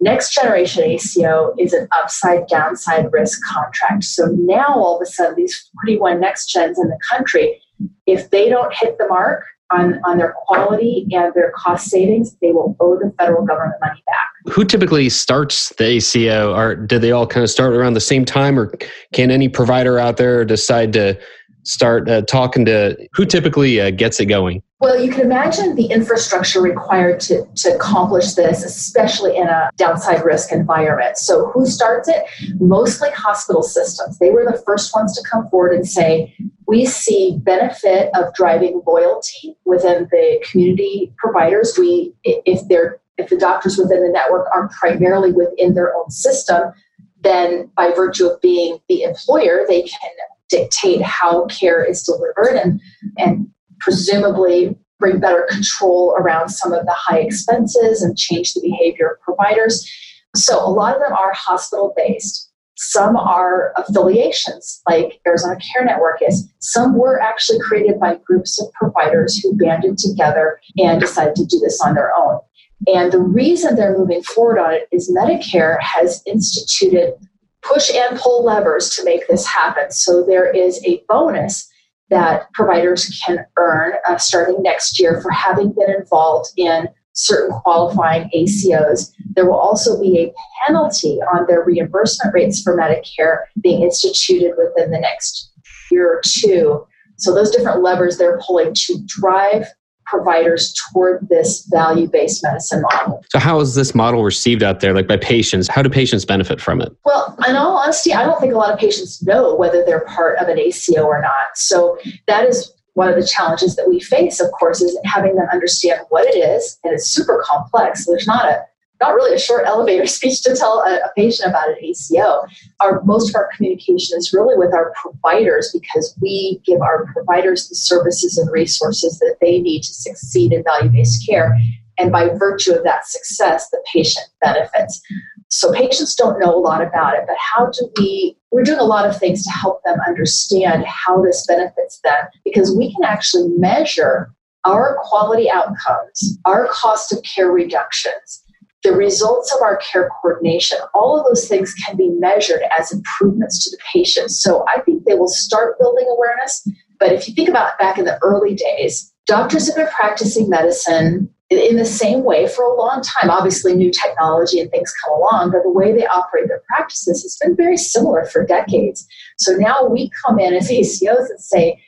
Next 0.00 0.32
generation 0.32 0.84
ACO 0.84 1.54
is 1.58 1.72
an 1.72 1.88
upside 1.90 2.46
downside 2.46 3.12
risk 3.12 3.40
contract. 3.44 4.04
So 4.04 4.26
now 4.26 4.66
all 4.76 4.96
of 4.96 5.02
a 5.02 5.06
sudden, 5.06 5.34
these 5.34 5.68
41 5.82 6.20
next 6.20 6.46
gens 6.46 6.78
in 6.78 6.88
the 6.88 6.98
country, 7.10 7.60
if 8.06 8.30
they 8.30 8.48
don't 8.48 8.72
hit 8.72 8.96
the 8.98 9.08
mark, 9.08 9.44
on, 9.70 10.00
on 10.04 10.18
their 10.18 10.34
quality 10.46 11.06
and 11.10 11.32
their 11.34 11.52
cost 11.56 11.88
savings, 11.88 12.36
they 12.40 12.52
will 12.52 12.76
owe 12.80 12.98
the 12.98 13.12
federal 13.18 13.44
government 13.44 13.76
money 13.80 14.02
back. 14.06 14.54
Who 14.54 14.64
typically 14.64 15.08
starts 15.08 15.70
the 15.76 15.84
ACO? 15.84 16.54
Or 16.54 16.74
do 16.74 16.98
they 16.98 17.12
all 17.12 17.26
kind 17.26 17.44
of 17.44 17.50
start 17.50 17.74
around 17.74 17.94
the 17.94 18.00
same 18.00 18.24
time, 18.24 18.58
or 18.58 18.72
can 19.12 19.30
any 19.30 19.48
provider 19.48 19.98
out 19.98 20.16
there 20.16 20.44
decide 20.44 20.92
to 20.94 21.18
start 21.64 22.08
uh, 22.08 22.22
talking 22.22 22.64
to 22.64 22.96
who 23.12 23.26
typically 23.26 23.80
uh, 23.80 23.90
gets 23.90 24.20
it 24.20 24.26
going? 24.26 24.62
Well, 24.80 24.98
you 24.98 25.10
can 25.10 25.22
imagine 25.22 25.74
the 25.74 25.86
infrastructure 25.86 26.62
required 26.62 27.18
to, 27.20 27.44
to 27.56 27.74
accomplish 27.74 28.34
this, 28.34 28.64
especially 28.64 29.36
in 29.36 29.48
a 29.48 29.70
downside 29.76 30.24
risk 30.24 30.52
environment. 30.52 31.18
So, 31.18 31.50
who 31.50 31.66
starts 31.66 32.08
it? 32.08 32.24
Mostly 32.60 33.10
hospital 33.10 33.62
systems. 33.62 34.18
They 34.18 34.30
were 34.30 34.44
the 34.44 34.62
first 34.64 34.94
ones 34.94 35.16
to 35.16 35.28
come 35.28 35.48
forward 35.50 35.74
and 35.74 35.86
say, 35.86 36.34
we 36.68 36.84
see 36.84 37.38
benefit 37.42 38.10
of 38.14 38.32
driving 38.34 38.82
loyalty 38.86 39.56
within 39.64 40.06
the 40.12 40.44
community 40.48 41.12
providers. 41.16 41.74
We, 41.78 42.14
if 42.24 42.68
they're 42.68 43.00
if 43.16 43.30
the 43.30 43.36
doctors 43.36 43.76
within 43.76 44.04
the 44.04 44.12
network 44.12 44.46
are 44.54 44.70
primarily 44.78 45.32
within 45.32 45.74
their 45.74 45.92
own 45.96 46.08
system, 46.08 46.72
then 47.20 47.68
by 47.76 47.90
virtue 47.90 48.28
of 48.28 48.40
being 48.40 48.78
the 48.88 49.02
employer, 49.02 49.64
they 49.68 49.82
can 49.82 50.10
dictate 50.48 51.02
how 51.02 51.46
care 51.46 51.84
is 51.84 52.04
delivered 52.04 52.56
and, 52.56 52.80
and 53.18 53.48
presumably 53.80 54.78
bring 55.00 55.18
better 55.18 55.48
control 55.50 56.16
around 56.18 56.48
some 56.50 56.72
of 56.72 56.86
the 56.86 56.94
high 56.94 57.18
expenses 57.18 58.02
and 58.02 58.16
change 58.16 58.54
the 58.54 58.60
behavior 58.60 59.12
of 59.12 59.20
providers. 59.20 59.88
So 60.36 60.64
a 60.64 60.70
lot 60.70 60.94
of 60.94 61.02
them 61.02 61.12
are 61.12 61.32
hospital 61.32 61.92
based. 61.96 62.47
Some 62.80 63.16
are 63.16 63.72
affiliations, 63.76 64.80
like 64.88 65.20
Arizona 65.26 65.56
Care 65.56 65.84
Network 65.84 66.20
is. 66.26 66.48
Some 66.60 66.96
were 66.96 67.20
actually 67.20 67.58
created 67.58 67.98
by 67.98 68.20
groups 68.24 68.60
of 68.62 68.72
providers 68.72 69.36
who 69.36 69.56
banded 69.56 69.98
together 69.98 70.60
and 70.76 71.00
decided 71.00 71.34
to 71.36 71.44
do 71.44 71.58
this 71.58 71.80
on 71.84 71.94
their 71.94 72.14
own. 72.16 72.38
And 72.86 73.10
the 73.10 73.20
reason 73.20 73.74
they're 73.74 73.98
moving 73.98 74.22
forward 74.22 74.60
on 74.60 74.74
it 74.74 74.88
is 74.92 75.12
Medicare 75.12 75.80
has 75.80 76.22
instituted 76.24 77.14
push 77.62 77.90
and 77.92 78.16
pull 78.16 78.44
levers 78.44 78.90
to 78.90 79.04
make 79.04 79.26
this 79.26 79.44
happen. 79.44 79.90
So 79.90 80.22
there 80.22 80.48
is 80.48 80.80
a 80.84 81.02
bonus 81.08 81.68
that 82.10 82.50
providers 82.52 83.20
can 83.26 83.44
earn 83.56 83.94
uh, 84.08 84.18
starting 84.18 84.62
next 84.62 85.00
year 85.00 85.20
for 85.20 85.32
having 85.32 85.72
been 85.72 85.90
involved 85.90 86.50
in 86.56 86.88
certain 87.18 87.50
qualifying 87.60 88.30
ACOs. 88.34 89.10
There 89.34 89.44
will 89.44 89.58
also 89.58 90.00
be 90.00 90.18
a 90.18 90.32
penalty 90.66 91.18
on 91.34 91.46
their 91.46 91.62
reimbursement 91.64 92.32
rates 92.32 92.62
for 92.62 92.76
Medicare 92.76 93.40
being 93.60 93.82
instituted 93.82 94.54
within 94.56 94.90
the 94.90 95.00
next 95.00 95.50
year 95.90 96.08
or 96.08 96.22
two. 96.24 96.86
So, 97.16 97.34
those 97.34 97.50
different 97.50 97.82
levers 97.82 98.18
they're 98.18 98.40
pulling 98.46 98.72
to 98.74 98.98
drive 99.06 99.66
providers 100.06 100.72
toward 100.92 101.28
this 101.28 101.66
value 101.70 102.08
based 102.08 102.42
medicine 102.42 102.82
model. 102.82 103.22
So, 103.30 103.40
how 103.40 103.58
is 103.58 103.74
this 103.74 103.94
model 103.96 104.22
received 104.22 104.62
out 104.62 104.78
there, 104.78 104.94
like 104.94 105.08
by 105.08 105.16
patients? 105.16 105.68
How 105.68 105.82
do 105.82 105.90
patients 105.90 106.24
benefit 106.24 106.60
from 106.60 106.80
it? 106.80 106.96
Well, 107.04 107.36
in 107.48 107.56
all 107.56 107.76
honesty, 107.78 108.14
I 108.14 108.22
don't 108.22 108.40
think 108.40 108.54
a 108.54 108.56
lot 108.56 108.72
of 108.72 108.78
patients 108.78 109.20
know 109.24 109.56
whether 109.56 109.84
they're 109.84 110.04
part 110.04 110.38
of 110.38 110.48
an 110.48 110.58
ACO 110.58 111.02
or 111.02 111.20
not. 111.20 111.56
So, 111.56 111.98
that 112.28 112.46
is 112.46 112.72
one 112.94 113.08
of 113.08 113.16
the 113.16 113.26
challenges 113.26 113.76
that 113.76 113.88
we 113.88 114.00
face, 114.00 114.40
of 114.40 114.50
course, 114.52 114.80
is 114.80 114.98
having 115.04 115.36
them 115.36 115.46
understand 115.52 116.00
what 116.08 116.26
it 116.26 116.36
is. 116.36 116.78
And 116.84 116.92
it's 116.92 117.08
super 117.08 117.44
complex. 117.46 118.06
There's 118.06 118.26
not 118.26 118.46
a 118.46 118.62
not 119.00 119.14
really 119.14 119.36
a 119.36 119.38
short 119.38 119.64
elevator 119.66 120.06
speech 120.06 120.42
to 120.42 120.56
tell 120.56 120.80
a, 120.80 120.96
a, 120.96 121.12
patient 121.16 121.50
about 121.50 121.68
an 121.68 121.76
ACO. 121.80 122.42
Our 122.80 123.02
most 123.04 123.28
of 123.28 123.36
our 123.36 123.48
communication 123.54 124.18
is 124.18 124.32
really 124.32 124.56
with 124.56 124.74
our 124.74 124.92
providers 125.00 125.70
because 125.72 126.16
we 126.20 126.60
give 126.66 126.80
our 126.80 127.06
providers 127.12 127.68
the 127.68 127.76
services 127.76 128.38
and 128.38 128.50
resources 128.50 129.18
that 129.20 129.36
they 129.40 129.60
need 129.60 129.82
to 129.82 129.94
succeed 129.94 130.52
in 130.52 130.64
value-based 130.64 131.26
care. 131.28 131.56
And 131.98 132.12
by 132.12 132.28
virtue 132.28 132.72
of 132.72 132.84
that 132.84 133.06
success, 133.06 133.70
the 133.70 133.82
patient 133.92 134.26
benefits. 134.40 135.00
So 135.48 135.72
patients 135.72 136.14
don't 136.14 136.38
know 136.38 136.54
a 136.54 136.60
lot 136.60 136.82
about 136.82 137.14
it, 137.14 137.24
but 137.26 137.36
how 137.38 137.70
do 137.70 137.90
we 137.98 138.36
we're 138.50 138.62
doing 138.62 138.78
a 138.78 138.84
lot 138.84 139.06
of 139.06 139.18
things 139.18 139.44
to 139.44 139.50
help 139.50 139.82
them 139.84 139.98
understand 140.06 140.84
how 140.86 141.22
this 141.22 141.46
benefits 141.46 142.00
them 142.02 142.26
because 142.44 142.74
we 142.74 142.94
can 142.94 143.04
actually 143.04 143.48
measure 143.56 144.32
our 144.64 144.98
quality 145.02 145.50
outcomes, 145.50 146.38
our 146.44 146.66
cost 146.68 147.12
of 147.12 147.22
care 147.22 147.50
reductions, 147.50 148.42
the 148.84 148.92
results 148.92 149.54
of 149.54 149.62
our 149.62 149.76
care 149.78 150.08
coordination, 150.20 150.78
all 150.94 151.18
of 151.18 151.26
those 151.26 151.48
things 151.48 151.74
can 151.74 151.96
be 151.96 152.10
measured 152.18 152.62
as 152.78 152.92
improvements 152.92 153.64
to 153.64 153.70
the 153.70 153.78
patient. 153.92 154.30
So 154.30 154.64
I 154.68 154.80
think 154.80 155.04
they 155.04 155.14
will 155.14 155.28
start 155.28 155.78
building 155.78 156.06
awareness. 156.08 156.66
But 156.98 157.12
if 157.12 157.28
you 157.28 157.34
think 157.34 157.48
about 157.48 157.78
back 157.78 157.98
in 157.98 158.04
the 158.04 158.18
early 158.22 158.54
days, 158.54 159.12
doctors 159.26 159.66
have 159.66 159.76
been 159.76 159.88
practicing 159.88 160.48
medicine 160.48 161.28
in 161.50 161.76
the 161.76 161.84
same 161.84 162.24
way 162.24 162.46
for 162.46 162.62
a 162.62 162.76
long 162.76 163.02
time. 163.02 163.30
Obviously, 163.30 163.74
new 163.74 163.90
technology 163.90 164.60
and 164.60 164.70
things 164.70 164.92
come 165.04 165.14
along, 165.14 165.50
but 165.50 165.62
the 165.62 165.70
way 165.70 165.92
they 165.92 166.06
operate 166.06 166.48
their 166.48 166.62
practices 166.68 167.22
has 167.22 167.38
been 167.40 167.56
very 167.56 167.76
similar 167.76 168.26
for 168.26 168.44
decades. 168.44 169.06
So 169.38 169.52
now 169.54 169.86
we 169.86 170.10
come 170.26 170.38
in 170.38 170.54
as 170.54 170.70
ACOs 170.70 171.30
and 171.30 171.40
say, 171.40 171.82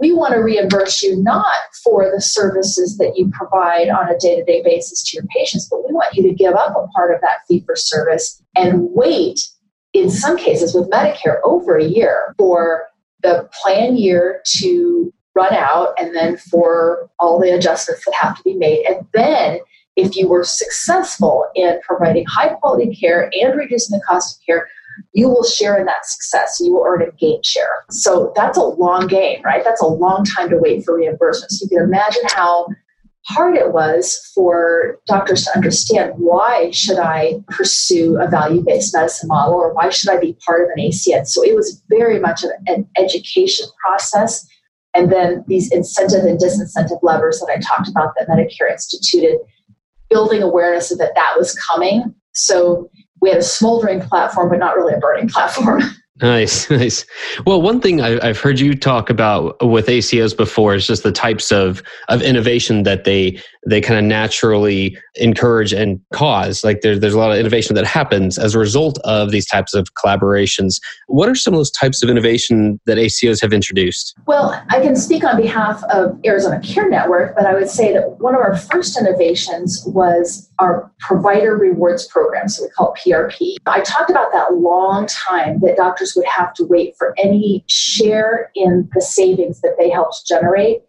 we 0.00 0.12
want 0.12 0.34
to 0.34 0.40
reimburse 0.40 1.02
you 1.02 1.16
not 1.22 1.54
for 1.84 2.10
the 2.12 2.20
services 2.20 2.98
that 2.98 3.16
you 3.16 3.30
provide 3.32 3.88
on 3.88 4.10
a 4.10 4.18
day 4.18 4.36
to 4.36 4.44
day 4.44 4.62
basis 4.64 5.04
to 5.04 5.16
your 5.16 5.26
patients, 5.26 5.68
but 5.70 5.86
we 5.86 5.92
want 5.92 6.14
you 6.14 6.22
to 6.24 6.34
give 6.34 6.54
up 6.54 6.74
a 6.76 6.88
part 6.88 7.14
of 7.14 7.20
that 7.20 7.38
fee 7.46 7.62
for 7.64 7.76
service 7.76 8.42
and 8.56 8.88
wait, 8.90 9.48
in 9.92 10.10
some 10.10 10.36
cases 10.36 10.74
with 10.74 10.90
Medicare, 10.90 11.38
over 11.44 11.76
a 11.76 11.84
year 11.84 12.34
for 12.36 12.88
the 13.22 13.48
plan 13.62 13.96
year 13.96 14.42
to 14.44 15.13
run 15.34 15.54
out 15.54 15.94
and 15.98 16.14
then 16.14 16.36
for 16.36 17.10
all 17.18 17.40
the 17.40 17.50
adjustments 17.50 18.04
that 18.04 18.14
have 18.14 18.36
to 18.36 18.42
be 18.42 18.54
made. 18.54 18.84
And 18.86 19.06
then, 19.12 19.58
if 19.96 20.16
you 20.16 20.28
were 20.28 20.42
successful 20.42 21.46
in 21.54 21.78
providing 21.86 22.24
high 22.26 22.48
quality 22.48 22.94
care 22.94 23.30
and 23.32 23.56
reducing 23.56 23.96
the 23.96 24.04
cost 24.04 24.36
of 24.36 24.44
care, 24.44 24.68
you 25.12 25.28
will 25.28 25.44
share 25.44 25.78
in 25.78 25.86
that 25.86 26.04
success. 26.04 26.58
You 26.60 26.74
will 26.74 26.84
earn 26.86 27.02
a 27.02 27.12
gain 27.12 27.42
share. 27.42 27.84
So 27.90 28.32
that's 28.34 28.58
a 28.58 28.62
long 28.62 29.06
game, 29.06 29.42
right? 29.44 29.62
That's 29.64 29.82
a 29.82 29.86
long 29.86 30.24
time 30.24 30.50
to 30.50 30.58
wait 30.58 30.84
for 30.84 30.96
reimbursement. 30.96 31.52
So 31.52 31.64
you 31.64 31.78
can 31.78 31.86
imagine 31.86 32.22
how 32.30 32.66
hard 33.26 33.56
it 33.56 33.72
was 33.72 34.30
for 34.34 34.98
doctors 35.06 35.44
to 35.44 35.56
understand 35.56 36.12
why 36.16 36.70
should 36.72 36.98
I 36.98 37.42
pursue 37.48 38.18
a 38.20 38.28
value-based 38.28 38.94
medicine 38.94 39.28
model 39.28 39.54
or 39.54 39.72
why 39.72 39.88
should 39.88 40.10
I 40.10 40.18
be 40.18 40.36
part 40.44 40.62
of 40.62 40.68
an 40.76 40.84
ACN. 40.84 41.26
So 41.26 41.42
it 41.42 41.54
was 41.54 41.82
very 41.88 42.20
much 42.20 42.44
an 42.66 42.86
education 42.98 43.66
process. 43.82 44.46
And 44.94 45.10
then 45.10 45.44
these 45.48 45.70
incentive 45.72 46.24
and 46.24 46.38
disincentive 46.38 47.00
levers 47.02 47.40
that 47.40 47.50
I 47.50 47.58
talked 47.60 47.88
about 47.88 48.14
that 48.18 48.28
Medicare 48.28 48.70
instituted, 48.70 49.38
building 50.08 50.42
awareness 50.42 50.90
that 50.90 51.12
that 51.14 51.34
was 51.36 51.54
coming. 51.54 52.14
So 52.32 52.90
we 53.20 53.30
had 53.30 53.38
a 53.38 53.42
smoldering 53.42 54.00
platform, 54.00 54.50
but 54.50 54.58
not 54.58 54.76
really 54.76 54.94
a 54.94 54.98
burning 54.98 55.28
platform. 55.30 55.82
Nice, 56.22 56.70
nice. 56.70 57.04
Well, 57.44 57.60
one 57.60 57.80
thing 57.80 58.00
I, 58.00 58.24
have 58.24 58.38
heard 58.38 58.60
you 58.60 58.74
talk 58.74 59.10
about 59.10 59.56
with 59.66 59.86
ACOs 59.86 60.36
before 60.36 60.74
is 60.74 60.86
just 60.86 61.02
the 61.02 61.12
types 61.12 61.50
of 61.50 61.82
of 62.08 62.22
innovation 62.22 62.84
that 62.84 63.04
they 63.04 63.40
they 63.66 63.80
kind 63.80 63.98
of 63.98 64.04
naturally 64.04 64.96
encourage 65.16 65.72
and 65.72 66.00
cause. 66.12 66.62
Like 66.62 66.82
there's 66.82 67.00
there's 67.00 67.14
a 67.14 67.18
lot 67.18 67.32
of 67.32 67.38
innovation 67.38 67.74
that 67.74 67.84
happens 67.84 68.38
as 68.38 68.54
a 68.54 68.58
result 68.60 68.98
of 69.04 69.32
these 69.32 69.46
types 69.46 69.74
of 69.74 69.88
collaborations. 69.94 70.80
What 71.08 71.28
are 71.28 71.34
some 71.34 71.52
of 71.54 71.58
those 71.58 71.70
types 71.70 72.02
of 72.02 72.08
innovation 72.08 72.80
that 72.86 72.96
ACOs 72.96 73.40
have 73.40 73.52
introduced? 73.52 74.14
Well, 74.26 74.62
I 74.68 74.80
can 74.80 74.94
speak 74.94 75.24
on 75.24 75.40
behalf 75.40 75.82
of 75.90 76.18
Arizona 76.24 76.60
Care 76.60 76.88
Network, 76.88 77.34
but 77.34 77.46
I 77.46 77.54
would 77.54 77.68
say 77.68 77.92
that 77.92 78.20
one 78.20 78.34
of 78.36 78.40
our 78.40 78.56
first 78.56 78.98
innovations 78.98 79.82
was 79.86 80.48
our 80.60 80.92
provider 81.00 81.56
rewards 81.56 82.06
program. 82.06 82.48
So 82.48 82.62
we 82.62 82.68
call 82.70 82.94
it 82.94 83.00
PRP. 83.00 83.56
I 83.66 83.80
talked 83.80 84.10
about 84.10 84.30
that 84.32 84.54
long 84.54 85.06
time 85.06 85.58
that 85.60 85.76
would 86.14 86.26
have 86.26 86.52
to 86.54 86.64
wait 86.64 86.94
for 86.96 87.14
any 87.18 87.64
share 87.68 88.50
in 88.54 88.88
the 88.94 89.00
savings 89.00 89.60
that 89.60 89.76
they 89.78 89.90
helped 89.90 90.26
generate. 90.26 90.82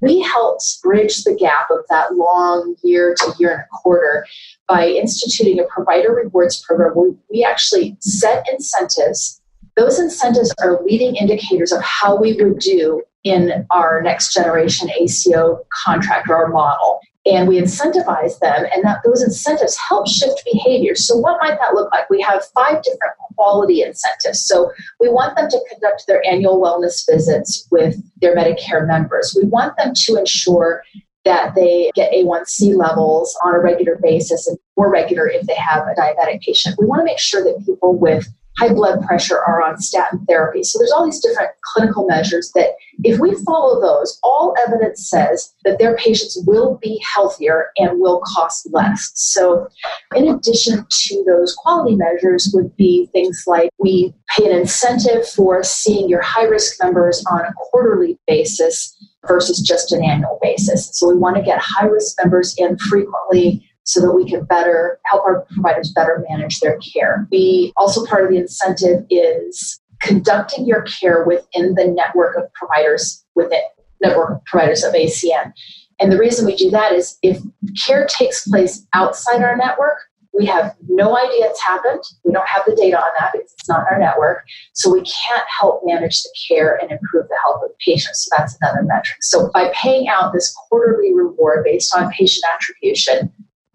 We 0.00 0.20
helped 0.20 0.82
bridge 0.82 1.22
the 1.22 1.34
gap 1.34 1.70
of 1.70 1.84
that 1.88 2.16
long 2.16 2.74
year 2.82 3.14
to 3.14 3.34
year 3.38 3.52
and 3.52 3.60
a 3.60 3.66
quarter 3.68 4.26
by 4.68 4.88
instituting 4.88 5.60
a 5.60 5.64
provider 5.64 6.12
rewards 6.12 6.60
program 6.60 6.92
where 6.94 7.12
we 7.30 7.44
actually 7.44 7.96
set 8.00 8.44
incentives. 8.50 9.40
Those 9.76 10.00
incentives 10.00 10.52
are 10.60 10.82
leading 10.82 11.16
indicators 11.16 11.72
of 11.72 11.82
how 11.82 12.16
we 12.16 12.34
would 12.34 12.58
do 12.58 13.02
in 13.22 13.66
our 13.70 14.02
next 14.02 14.34
generation 14.34 14.90
ACO 14.90 15.60
contract 15.84 16.28
or 16.28 16.36
our 16.36 16.48
model 16.48 17.00
and 17.24 17.48
we 17.48 17.60
incentivize 17.60 18.38
them 18.40 18.64
and 18.74 18.84
that 18.84 18.98
those 19.04 19.22
incentives 19.22 19.76
help 19.76 20.08
shift 20.08 20.42
behavior. 20.52 20.96
So 20.96 21.16
what 21.16 21.38
might 21.40 21.58
that 21.58 21.74
look 21.74 21.92
like? 21.92 22.10
We 22.10 22.20
have 22.22 22.44
five 22.54 22.82
different 22.82 23.12
quality 23.36 23.82
incentives. 23.82 24.44
So 24.44 24.72
we 24.98 25.08
want 25.08 25.36
them 25.36 25.48
to 25.48 25.64
conduct 25.70 26.04
their 26.08 26.22
annual 26.26 26.60
wellness 26.60 27.04
visits 27.08 27.66
with 27.70 27.96
their 28.20 28.34
medicare 28.34 28.86
members. 28.86 29.36
We 29.40 29.48
want 29.48 29.76
them 29.76 29.92
to 29.94 30.16
ensure 30.16 30.82
that 31.24 31.54
they 31.54 31.92
get 31.94 32.12
A1C 32.12 32.74
levels 32.76 33.38
on 33.44 33.54
a 33.54 33.60
regular 33.60 33.96
basis 34.02 34.48
and 34.48 34.58
more 34.76 34.90
regular 34.90 35.28
if 35.28 35.46
they 35.46 35.54
have 35.54 35.86
a 35.86 35.94
diabetic 35.94 36.40
patient. 36.40 36.76
We 36.78 36.86
want 36.86 37.00
to 37.00 37.04
make 37.04 37.20
sure 37.20 37.44
that 37.44 37.64
people 37.64 37.96
with 37.96 38.26
high 38.58 38.72
blood 38.72 39.00
pressure 39.06 39.38
are 39.38 39.62
on 39.62 39.78
statin 39.78 40.24
therapy. 40.26 40.62
So 40.62 40.78
there's 40.78 40.92
all 40.92 41.04
these 41.04 41.20
different 41.20 41.50
clinical 41.62 42.06
measures 42.06 42.52
that 42.54 42.74
if 43.02 43.18
we 43.18 43.34
follow 43.44 43.80
those, 43.80 44.18
all 44.22 44.54
evidence 44.66 45.08
says 45.08 45.52
that 45.64 45.78
their 45.78 45.96
patients 45.96 46.38
will 46.46 46.78
be 46.82 47.02
healthier 47.14 47.70
and 47.78 48.00
will 48.00 48.22
cost 48.26 48.68
less. 48.72 49.10
So 49.14 49.68
in 50.14 50.28
addition 50.28 50.86
to 50.88 51.24
those 51.26 51.54
quality 51.54 51.96
measures 51.96 52.50
would 52.54 52.76
be 52.76 53.06
things 53.12 53.44
like 53.46 53.70
we 53.78 54.14
pay 54.36 54.46
an 54.46 54.56
incentive 54.56 55.26
for 55.28 55.62
seeing 55.62 56.08
your 56.08 56.22
high 56.22 56.44
risk 56.44 56.76
members 56.82 57.24
on 57.30 57.40
a 57.40 57.52
quarterly 57.56 58.18
basis 58.26 58.94
versus 59.26 59.60
just 59.60 59.92
an 59.92 60.04
annual 60.04 60.38
basis. 60.42 60.90
So 60.92 61.08
we 61.08 61.16
want 61.16 61.36
to 61.36 61.42
get 61.42 61.58
high 61.60 61.86
risk 61.86 62.16
members 62.22 62.54
in 62.58 62.76
frequently 62.76 63.66
so 63.84 64.00
that 64.00 64.12
we 64.12 64.28
can 64.28 64.44
better 64.44 64.98
help 65.04 65.24
our 65.24 65.46
providers 65.54 65.92
better 65.94 66.24
manage 66.28 66.60
their 66.60 66.78
care. 66.78 67.26
We 67.30 67.72
also 67.76 68.06
part 68.06 68.24
of 68.24 68.30
the 68.30 68.38
incentive 68.38 69.04
is 69.10 69.80
conducting 70.00 70.66
your 70.66 70.82
care 70.82 71.24
within 71.24 71.74
the 71.74 71.86
network 71.86 72.36
of 72.36 72.52
providers 72.54 73.24
within 73.34 73.60
network 74.00 74.30
of 74.30 74.44
providers 74.44 74.82
of 74.82 74.94
ACN. 74.94 75.52
And 76.00 76.10
the 76.10 76.18
reason 76.18 76.46
we 76.46 76.56
do 76.56 76.70
that 76.70 76.92
is 76.92 77.16
if 77.22 77.40
care 77.86 78.06
takes 78.06 78.46
place 78.46 78.84
outside 78.92 79.42
our 79.42 79.56
network, 79.56 79.98
we 80.34 80.46
have 80.46 80.74
no 80.88 81.16
idea 81.16 81.46
it's 81.46 81.62
happened. 81.62 82.02
We 82.24 82.32
don't 82.32 82.48
have 82.48 82.64
the 82.66 82.74
data 82.74 82.98
on 82.98 83.10
that 83.20 83.32
because 83.32 83.52
it's 83.52 83.68
not 83.68 83.82
in 83.82 83.94
our 83.94 83.98
network. 83.98 84.44
So 84.72 84.90
we 84.90 85.00
can't 85.00 85.46
help 85.60 85.82
manage 85.84 86.22
the 86.22 86.30
care 86.48 86.76
and 86.80 86.90
improve 86.90 87.28
the 87.28 87.36
health 87.44 87.62
of 87.64 87.70
patients. 87.78 88.24
So 88.24 88.36
that's 88.36 88.56
another 88.60 88.82
metric. 88.82 89.18
So 89.20 89.50
by 89.52 89.70
paying 89.74 90.08
out 90.08 90.32
this 90.32 90.52
quarterly 90.52 91.14
reward 91.14 91.64
based 91.64 91.94
on 91.94 92.10
patient 92.12 92.44
attribution, 92.54 93.32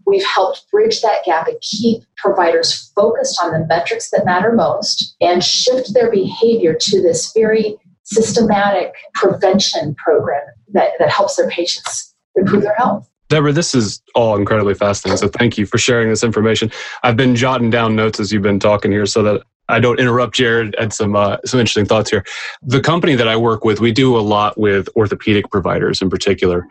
we've 0.08 0.26
helped 0.26 0.66
bridge 0.72 1.02
that 1.02 1.24
gap 1.26 1.48
and 1.48 1.60
keep 1.62 2.02
providers 2.16 2.92
focused 2.96 3.40
on 3.44 3.52
the 3.52 3.68
metrics 3.68 4.10
that 4.10 4.26
matter 4.26 4.54
most 4.54 5.16
and 5.22 5.44
shift 5.44 5.94
their 5.94 6.10
behavior 6.10 6.74
to 6.74 7.02
this 7.02 7.32
very 7.34 7.78
systematic 8.04 8.94
prevention 9.14 9.94
program 9.96 10.42
that, 10.72 10.92
that 10.98 11.10
helps 11.10 11.36
their 11.36 11.50
patients 11.50 12.16
improve 12.36 12.64
their 12.64 12.76
health. 12.76 13.08
Deborah, 13.28 13.52
this 13.52 13.76
is 13.76 14.02
all 14.16 14.38
incredibly 14.38 14.74
fascinating. 14.74 15.18
So 15.18 15.28
thank 15.28 15.58
you 15.58 15.66
for 15.66 15.78
sharing 15.78 16.10
this 16.10 16.24
information. 16.24 16.72
I've 17.04 17.18
been 17.18 17.36
jotting 17.36 17.70
down 17.70 17.94
notes 17.94 18.22
as 18.22 18.32
you've 18.32 18.42
been 18.42 18.60
talking 18.60 18.92
here 18.92 19.06
so 19.06 19.22
that 19.24 19.44
I 19.68 19.82
don't 19.82 20.00
interrupt 20.00 20.34
Jared 20.34 20.74
and 20.80 20.94
some 20.94 21.18
uh, 21.18 21.36
some 21.44 21.60
interesting 21.60 21.86
thoughts 21.86 22.10
here. 22.10 22.24
The 22.62 22.80
company 22.80 23.16
that 23.16 23.28
I 23.28 23.36
work 23.36 23.66
with, 23.66 23.82
we 23.82 23.92
do 23.92 24.16
a 24.16 24.22
lot 24.22 24.58
with 24.58 24.88
orthopedic 24.96 25.52
providers 25.52 26.02
in 26.02 26.10
particular. 26.10 26.66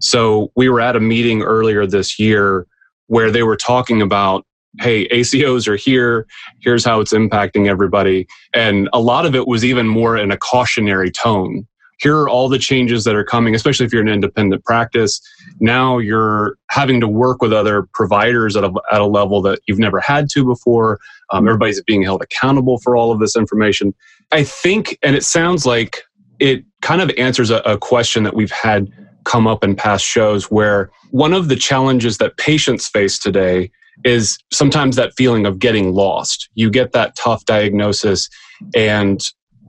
So 0.00 0.50
we 0.56 0.68
were 0.68 0.80
at 0.80 0.96
a 0.96 1.00
meeting 1.00 1.42
earlier 1.42 1.86
this 1.86 2.18
year 2.18 2.66
where 3.10 3.30
they 3.30 3.42
were 3.42 3.56
talking 3.56 4.00
about 4.00 4.44
hey 4.78 5.06
acos 5.08 5.66
are 5.66 5.76
here 5.76 6.26
here's 6.60 6.84
how 6.84 7.00
it's 7.00 7.12
impacting 7.12 7.66
everybody 7.66 8.26
and 8.54 8.88
a 8.92 9.00
lot 9.00 9.26
of 9.26 9.34
it 9.34 9.48
was 9.48 9.64
even 9.64 9.86
more 9.86 10.16
in 10.16 10.30
a 10.30 10.36
cautionary 10.36 11.10
tone 11.10 11.66
here 12.00 12.16
are 12.16 12.28
all 12.28 12.48
the 12.48 12.58
changes 12.58 13.04
that 13.04 13.14
are 13.14 13.24
coming, 13.24 13.54
especially 13.54 13.84
if 13.84 13.92
you're 13.92 14.00
an 14.00 14.08
independent 14.08 14.64
practice. 14.64 15.20
Now 15.60 15.98
you're 15.98 16.56
having 16.70 16.98
to 17.00 17.08
work 17.08 17.42
with 17.42 17.52
other 17.52 17.88
providers 17.92 18.56
at 18.56 18.64
a, 18.64 18.72
at 18.90 19.02
a 19.02 19.06
level 19.06 19.42
that 19.42 19.60
you've 19.66 19.78
never 19.78 20.00
had 20.00 20.30
to 20.30 20.44
before. 20.44 20.98
Um, 21.30 21.46
everybody's 21.46 21.82
being 21.82 22.02
held 22.02 22.22
accountable 22.22 22.78
for 22.78 22.96
all 22.96 23.12
of 23.12 23.20
this 23.20 23.36
information. 23.36 23.94
I 24.32 24.44
think, 24.44 24.98
and 25.02 25.14
it 25.14 25.24
sounds 25.24 25.66
like 25.66 26.02
it 26.38 26.64
kind 26.80 27.02
of 27.02 27.10
answers 27.18 27.50
a, 27.50 27.58
a 27.58 27.76
question 27.76 28.22
that 28.22 28.34
we've 28.34 28.50
had 28.50 28.90
come 29.24 29.46
up 29.46 29.64
in 29.64 29.76
past 29.76 30.04
shows 30.04 30.50
where 30.50 30.90
one 31.10 31.32
of 31.32 31.48
the 31.48 31.56
challenges 31.56 32.18
that 32.18 32.36
patients 32.36 32.88
face 32.88 33.18
today 33.18 33.70
is 34.04 34.38
sometimes 34.52 34.96
that 34.96 35.12
feeling 35.16 35.46
of 35.46 35.58
getting 35.58 35.92
lost. 35.92 36.48
You 36.54 36.70
get 36.70 36.92
that 36.92 37.16
tough 37.16 37.44
diagnosis 37.44 38.28
and 38.74 39.22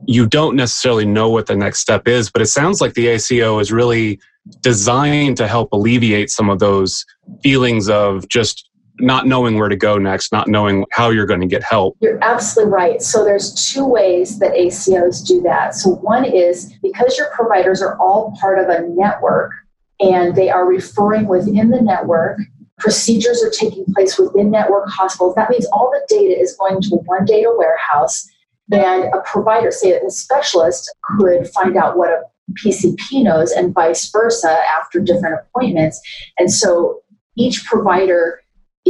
you 0.08 0.26
don't 0.26 0.56
necessarily 0.56 1.06
know 1.06 1.30
what 1.30 1.48
the 1.48 1.56
next 1.56 1.80
step 1.80 2.08
is, 2.08 2.32
but 2.32 2.42
it 2.42 2.48
sounds 2.48 2.82
like 2.82 2.94
the 2.94 3.08
ACO 3.08 3.60
is 3.60 3.72
really 3.72 4.20
designed 4.62 5.38
to 5.38 5.48
help 5.48 5.72
alleviate 5.72 6.30
some 6.30 6.50
of 6.50 6.60
those 6.60 7.06
feelings 7.44 7.90
of 7.90 8.28
just 8.28 8.70
not 9.02 9.28
knowing 9.28 9.58
where 9.58 9.70
to 9.70 9.76
go 9.76 9.98
next, 9.98 10.32
not 10.32 10.48
knowing 10.48 10.86
how 10.92 11.10
you're 11.10 11.26
going 11.26 11.42
to 11.42 11.48
get 11.48 11.64
help. 11.64 11.98
You're 12.02 12.24
absolutely 12.24 12.72
right. 12.74 13.02
So 13.02 13.24
there's 13.24 13.54
two 13.72 13.86
ways 13.86 14.40
that 14.40 14.54
ACOs 14.54 15.26
do 15.26 15.42
that. 15.42 15.76
So 15.76 15.92
one 15.96 16.26
is 16.26 16.74
because 16.82 17.18
your 17.18 17.30
providers 17.32 17.82
are 17.82 17.98
all 18.00 18.36
part 18.40 18.60
of 18.60 18.70
a 18.70 18.88
network 18.88 19.52
and 20.00 20.36
they 20.36 20.50
are 20.50 20.66
referring 20.66 21.28
within 21.28 21.70
the 21.70 21.82
network, 21.82 22.40
procedures 22.80 23.44
are 23.44 23.52
taking 23.52 23.86
place 23.94 24.18
within 24.18 24.50
network 24.50 24.90
hospitals. 24.90 25.36
That 25.36 25.50
means 25.50 25.68
all 25.68 25.92
the 25.92 26.06
data 26.10 26.40
is 26.40 26.56
going 26.58 26.82
to 26.82 26.96
one 27.06 27.26
data 27.26 27.54
warehouse 27.56 28.28
and 28.72 29.14
a 29.14 29.22
provider, 29.26 29.72
say 29.72 29.92
a 29.92 30.10
specialist, 30.10 30.94
could 31.04 31.48
find 31.50 31.76
out 31.76 31.98
what 31.98 32.10
a 32.10 32.22
PCP 32.54 33.24
knows, 33.24 33.52
and 33.52 33.74
vice 33.74 34.10
versa 34.10 34.58
after 34.78 35.00
different 35.00 35.40
appointments. 35.40 36.02
And 36.38 36.52
so 36.52 37.02
each 37.38 37.66
provider 37.66 38.41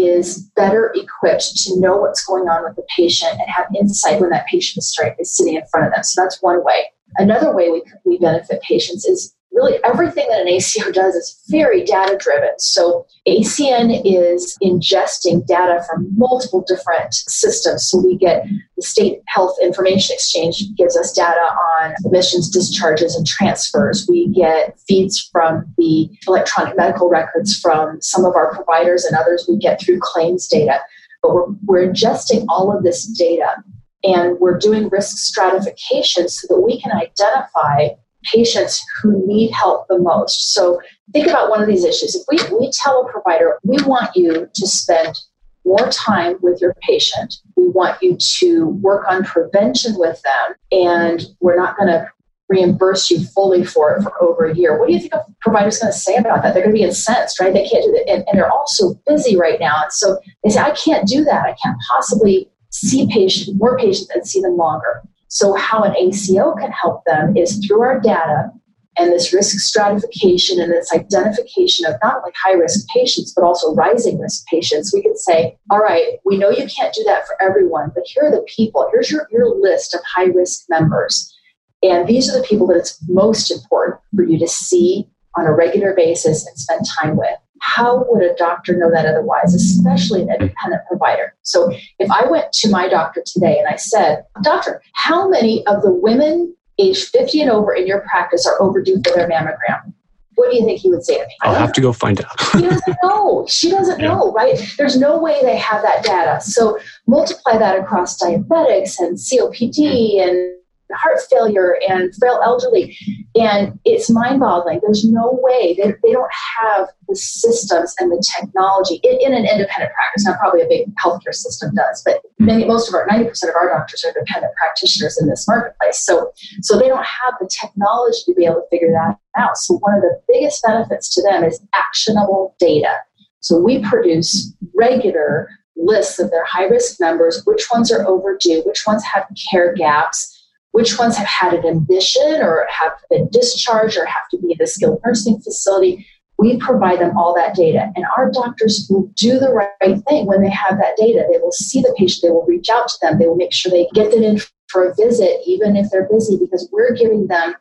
is 0.03 0.49
better 0.55 0.93
equipped 0.95 1.55
to 1.63 1.79
know 1.79 1.97
what's 1.97 2.25
going 2.25 2.47
on 2.47 2.63
with 2.63 2.75
the 2.75 2.85
patient 2.95 3.33
and 3.33 3.49
have 3.49 3.67
insight 3.77 4.19
when 4.19 4.29
that 4.31 4.47
patient 4.47 4.83
is, 4.83 4.95
sitting 5.35 5.55
in 5.55 5.63
front 5.71 5.87
of 5.87 5.93
them. 5.93 6.03
So 6.03 6.21
that's 6.21 6.41
one 6.41 6.63
way. 6.63 6.85
Another 7.17 7.53
way 7.53 7.69
we, 7.69 7.83
we 8.05 8.17
benefit 8.17 8.61
patients 8.61 9.05
is 9.05 9.35
really 9.51 9.79
everything 9.83 10.27
that 10.29 10.41
an 10.41 10.47
ACO 10.47 10.91
does 10.91 11.15
is 11.15 11.41
very 11.49 11.83
data 11.83 12.17
driven. 12.17 12.51
So 12.57 13.05
ACN 13.27 14.01
is 14.05 14.57
ingesting 14.63 15.45
data 15.45 15.83
from 15.87 16.07
multiple 16.15 16.63
different 16.67 17.13
systems. 17.13 17.89
So 17.89 17.99
we 17.99 18.17
get 18.17 18.45
the 18.77 18.81
State 18.81 19.19
Health 19.27 19.55
Information 19.61 20.13
Exchange 20.13 20.63
gives 20.77 20.95
us 20.95 21.11
data 21.11 21.39
on 21.81 21.93
admissions, 22.05 22.49
discharges, 22.49 23.15
and 23.15 23.27
transfers. 23.27 24.07
We 24.09 24.27
get 24.27 24.79
feeds 24.87 25.29
from 25.31 25.65
the 25.77 26.09
electronic 26.27 26.77
medical 26.77 27.09
records 27.09 27.57
from 27.57 28.01
some 28.01 28.25
of 28.25 28.35
our 28.35 28.53
providers 28.53 29.03
and 29.03 29.17
others 29.17 29.45
we 29.49 29.57
get 29.57 29.81
through 29.81 29.99
claims 30.01 30.47
data. 30.47 30.79
But 31.21 31.33
we're, 31.33 31.45
we're 31.65 31.87
ingesting 31.87 32.45
all 32.49 32.75
of 32.75 32.83
this 32.83 33.05
data 33.05 33.63
and 34.03 34.39
we're 34.39 34.57
doing 34.57 34.89
risk 34.89 35.17
stratification 35.17 36.27
so 36.29 36.47
that 36.49 36.61
we 36.61 36.81
can 36.81 36.91
identify 36.91 37.89
patients 38.33 38.81
who 39.01 39.25
need 39.25 39.51
help 39.51 39.87
the 39.87 39.99
most. 39.99 40.53
So 40.53 40.79
think 41.13 41.27
about 41.27 41.49
one 41.49 41.61
of 41.61 41.67
these 41.67 41.83
issues. 41.83 42.15
If 42.15 42.23
we, 42.29 42.57
we 42.57 42.71
tell 42.83 43.05
a 43.05 43.11
provider, 43.11 43.59
we 43.63 43.77
want 43.83 44.15
you 44.15 44.49
to 44.53 44.67
spend 44.67 45.19
more 45.65 45.89
time 45.89 46.37
with 46.41 46.59
your 46.59 46.75
patient, 46.81 47.35
we 47.55 47.67
want 47.69 48.01
you 48.01 48.17
to 48.39 48.69
work 48.81 49.05
on 49.07 49.23
prevention 49.23 49.93
with 49.95 50.19
them, 50.23 50.55
and 50.71 51.23
we're 51.39 51.55
not 51.55 51.77
going 51.77 51.87
to 51.87 52.09
reimburse 52.49 53.09
you 53.09 53.23
fully 53.23 53.63
for 53.63 53.95
it 53.95 54.03
for 54.03 54.21
over 54.21 54.45
a 54.45 54.55
year. 54.55 54.77
What 54.77 54.87
do 54.87 54.93
you 54.93 54.99
think 54.99 55.13
a 55.13 55.23
provider's 55.39 55.79
going 55.79 55.93
to 55.93 55.97
say 55.97 56.17
about 56.17 56.43
that? 56.43 56.53
They're 56.53 56.63
going 56.63 56.75
to 56.75 56.79
be 56.79 56.83
incensed, 56.83 57.39
right? 57.39 57.53
They 57.53 57.67
can't 57.67 57.83
do 57.85 57.91
that. 57.91 58.09
And, 58.09 58.23
and 58.27 58.37
they're 58.37 58.51
all 58.51 58.65
so 58.67 58.99
busy 59.07 59.37
right 59.37 59.59
now. 59.59 59.83
And 59.83 59.93
so 59.93 60.19
they 60.43 60.49
say, 60.49 60.59
I 60.59 60.71
can't 60.71 61.07
do 61.07 61.23
that. 61.23 61.45
I 61.45 61.55
can't 61.63 61.77
possibly 61.89 62.49
see 62.71 63.07
patients, 63.07 63.57
more 63.57 63.77
patients 63.77 64.09
and 64.13 64.27
see 64.27 64.41
them 64.41 64.57
longer. 64.57 65.01
So, 65.33 65.53
how 65.53 65.83
an 65.83 65.95
ACO 65.95 66.53
can 66.55 66.71
help 66.71 67.05
them 67.05 67.37
is 67.37 67.65
through 67.65 67.81
our 67.83 68.01
data 68.01 68.51
and 68.97 69.13
this 69.13 69.31
risk 69.31 69.57
stratification 69.59 70.59
and 70.59 70.69
this 70.69 70.91
identification 70.93 71.85
of 71.85 71.95
not 72.03 72.17
only 72.17 72.33
high 72.43 72.51
risk 72.51 72.85
patients, 72.93 73.33
but 73.33 73.45
also 73.45 73.73
rising 73.73 74.19
risk 74.19 74.45
patients. 74.47 74.93
We 74.93 75.01
can 75.01 75.15
say, 75.15 75.57
all 75.69 75.79
right, 75.79 76.19
we 76.25 76.37
know 76.37 76.49
you 76.49 76.67
can't 76.67 76.93
do 76.93 77.05
that 77.05 77.25
for 77.25 77.41
everyone, 77.41 77.93
but 77.95 78.03
here 78.05 78.25
are 78.25 78.31
the 78.31 78.45
people. 78.53 78.89
Here's 78.91 79.09
your, 79.09 79.25
your 79.31 79.47
list 79.55 79.95
of 79.95 80.01
high 80.03 80.25
risk 80.25 80.65
members. 80.69 81.33
And 81.81 82.09
these 82.09 82.29
are 82.29 82.37
the 82.37 82.45
people 82.45 82.67
that 82.67 82.77
it's 82.77 83.01
most 83.07 83.51
important 83.51 84.01
for 84.13 84.23
you 84.23 84.37
to 84.37 84.49
see 84.49 85.07
on 85.37 85.45
a 85.45 85.53
regular 85.53 85.93
basis 85.95 86.45
and 86.45 86.57
spend 86.57 86.85
time 86.99 87.15
with. 87.15 87.39
How 87.61 88.05
would 88.09 88.23
a 88.23 88.35
doctor 88.35 88.75
know 88.75 88.91
that 88.91 89.05
otherwise, 89.05 89.53
especially 89.53 90.23
an 90.23 90.29
independent 90.29 90.81
provider? 90.87 91.35
So 91.43 91.71
if 91.99 92.11
I 92.11 92.25
went 92.25 92.51
to 92.53 92.69
my 92.69 92.87
doctor 92.89 93.23
today 93.25 93.59
and 93.59 93.67
I 93.67 93.75
said, 93.75 94.25
Doctor, 94.41 94.81
how 94.93 95.29
many 95.29 95.65
of 95.67 95.81
the 95.83 95.93
women 95.93 96.55
age 96.79 97.05
50 97.05 97.41
and 97.41 97.51
over 97.51 97.73
in 97.73 97.85
your 97.85 98.01
practice 98.01 98.47
are 98.47 98.61
overdue 98.61 99.01
for 99.05 99.15
their 99.15 99.29
mammogram? 99.29 99.93
What 100.35 100.49
do 100.49 100.57
you 100.57 100.65
think 100.65 100.79
he 100.79 100.89
would 100.89 101.05
say 101.05 101.17
to 101.17 101.23
me? 101.23 101.35
I'll 101.41 101.53
have 101.53 101.69
know. 101.69 101.73
to 101.73 101.81
go 101.81 101.93
find 101.93 102.19
out. 102.23 102.41
he 102.53 102.61
doesn't 102.63 102.97
know. 103.03 103.45
She 103.47 103.69
doesn't 103.69 103.99
yeah. 103.99 104.07
know, 104.07 104.31
right? 104.31 104.59
There's 104.77 104.97
no 104.97 105.19
way 105.19 105.39
they 105.43 105.57
have 105.57 105.83
that 105.83 106.03
data. 106.03 106.41
So 106.41 106.79
multiply 107.05 107.57
that 107.57 107.77
across 107.77 108.19
diabetics 108.19 108.97
and 108.99 109.17
COPD 109.17 110.19
and 110.19 110.55
heart 110.95 111.19
failure 111.29 111.77
and 111.87 112.13
frail 112.15 112.41
elderly. 112.43 112.97
And 113.35 113.79
it's 113.85 114.09
mind 114.09 114.39
boggling. 114.39 114.79
There's 114.81 115.05
no 115.05 115.39
way 115.41 115.75
they, 115.75 115.93
they 116.03 116.11
don't 116.11 116.31
have 116.61 116.89
the 117.07 117.15
systems 117.15 117.95
and 117.99 118.11
the 118.11 118.23
technology 118.37 118.99
in, 119.03 119.19
in, 119.21 119.33
an 119.33 119.45
independent 119.45 119.91
practice. 119.93 120.25
Now, 120.25 120.35
probably 120.37 120.61
a 120.61 120.67
big 120.67 120.93
healthcare 120.95 121.33
system 121.33 121.73
does, 121.75 122.01
but 122.05 122.21
many, 122.39 122.65
most 122.65 122.89
of 122.89 122.95
our 122.95 123.07
90% 123.07 123.49
of 123.49 123.55
our 123.55 123.69
doctors 123.69 124.03
are 124.03 124.09
independent 124.09 124.53
practitioners 124.55 125.19
in 125.21 125.27
this 125.27 125.47
marketplace. 125.47 125.99
So, 125.99 126.31
so 126.61 126.77
they 126.77 126.87
don't 126.87 127.05
have 127.05 127.35
the 127.39 127.49
technology 127.49 128.19
to 128.25 128.33
be 128.33 128.45
able 128.45 128.55
to 128.55 128.67
figure 128.69 128.91
that 128.91 129.17
out. 129.37 129.57
So, 129.57 129.77
one 129.77 129.95
of 129.95 130.01
the 130.01 130.19
biggest 130.27 130.63
benefits 130.65 131.13
to 131.15 131.21
them 131.21 131.43
is 131.43 131.61
actionable 131.73 132.55
data. 132.59 132.93
So, 133.39 133.57
we 133.59 133.81
produce 133.81 134.53
regular 134.75 135.49
lists 135.81 136.19
of 136.19 136.29
their 136.31 136.45
high 136.45 136.65
risk 136.65 136.99
members, 136.99 137.43
which 137.45 137.67
ones 137.73 137.91
are 137.91 138.05
overdue, 138.07 138.61
which 138.65 138.85
ones 138.85 139.03
have 139.03 139.25
care 139.51 139.73
gaps 139.73 140.37
which 140.71 140.97
ones 140.97 141.17
have 141.17 141.27
had 141.27 141.53
an 141.53 141.65
admission 141.65 142.41
or 142.41 142.65
have 142.69 142.93
been 143.09 143.29
discharged 143.31 143.97
or 143.97 144.05
have 144.05 144.27
to 144.31 144.37
be 144.39 144.53
in 144.53 144.61
a 144.61 144.67
skilled 144.67 144.99
nursing 145.05 145.39
facility. 145.41 146.05
We 146.37 146.57
provide 146.57 146.99
them 146.99 147.15
all 147.15 147.35
that 147.35 147.53
data, 147.53 147.91
and 147.95 148.05
our 148.17 148.31
doctors 148.31 148.87
will 148.89 149.11
do 149.15 149.37
the 149.37 149.51
right 149.51 150.03
thing 150.09 150.25
when 150.25 150.41
they 150.41 150.49
have 150.49 150.77
that 150.79 150.97
data. 150.97 151.23
They 151.31 151.37
will 151.37 151.51
see 151.51 151.81
the 151.81 151.93
patient, 151.97 152.23
they 152.23 152.31
will 152.31 152.45
reach 152.45 152.67
out 152.69 152.87
to 152.87 152.97
them, 153.01 153.19
they 153.19 153.27
will 153.27 153.35
make 153.35 153.53
sure 153.53 153.69
they 153.69 153.87
get 153.93 154.11
them 154.11 154.23
in 154.23 154.39
for 154.69 154.89
a 154.89 154.95
visit, 154.95 155.41
even 155.45 155.75
if 155.75 155.91
they're 155.91 156.09
busy, 156.09 156.37
because 156.37 156.67
we're 156.71 156.95
giving 156.95 157.27
them 157.27 157.53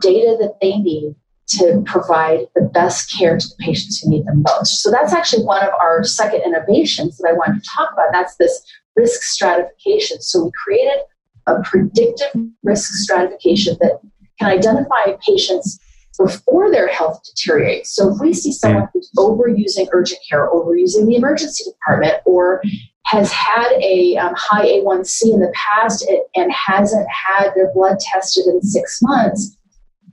data 0.00 0.36
that 0.40 0.56
they 0.60 0.78
need 0.78 1.14
to 1.46 1.82
provide 1.86 2.46
the 2.54 2.62
best 2.62 3.14
care 3.16 3.38
to 3.38 3.46
the 3.46 3.54
patients 3.60 4.00
who 4.00 4.10
need 4.10 4.26
them 4.26 4.42
most. 4.42 4.82
So 4.82 4.90
that's 4.90 5.12
actually 5.12 5.44
one 5.44 5.62
of 5.62 5.72
our 5.74 6.02
second 6.02 6.40
innovations 6.40 7.18
that 7.18 7.28
I 7.28 7.34
wanted 7.34 7.62
to 7.62 7.70
talk 7.76 7.92
about. 7.92 8.08
That's 8.12 8.36
this 8.36 8.64
risk 8.96 9.22
stratification. 9.22 10.20
So 10.22 10.44
we 10.44 10.50
created 10.64 11.00
a 11.46 11.60
predictive 11.62 12.28
risk 12.62 12.92
stratification 12.94 13.76
that 13.80 14.00
can 14.38 14.48
identify 14.48 15.16
patients 15.26 15.78
before 16.18 16.70
their 16.70 16.88
health 16.88 17.20
deteriorates. 17.24 17.94
So 17.94 18.12
if 18.14 18.20
we 18.20 18.32
see 18.32 18.52
someone 18.52 18.88
who's 18.92 19.10
overusing 19.16 19.88
urgent 19.92 20.20
care, 20.28 20.48
overusing 20.50 21.06
the 21.06 21.16
emergency 21.16 21.64
department, 21.70 22.14
or 22.24 22.62
has 23.06 23.30
had 23.32 23.72
a 23.80 24.16
um, 24.16 24.32
high 24.36 24.66
A1C 24.66 25.34
in 25.34 25.40
the 25.40 25.52
past 25.54 26.08
and 26.34 26.52
hasn't 26.52 27.06
had 27.08 27.50
their 27.54 27.72
blood 27.72 27.98
tested 28.00 28.46
in 28.46 28.62
six 28.62 29.00
months, 29.02 29.56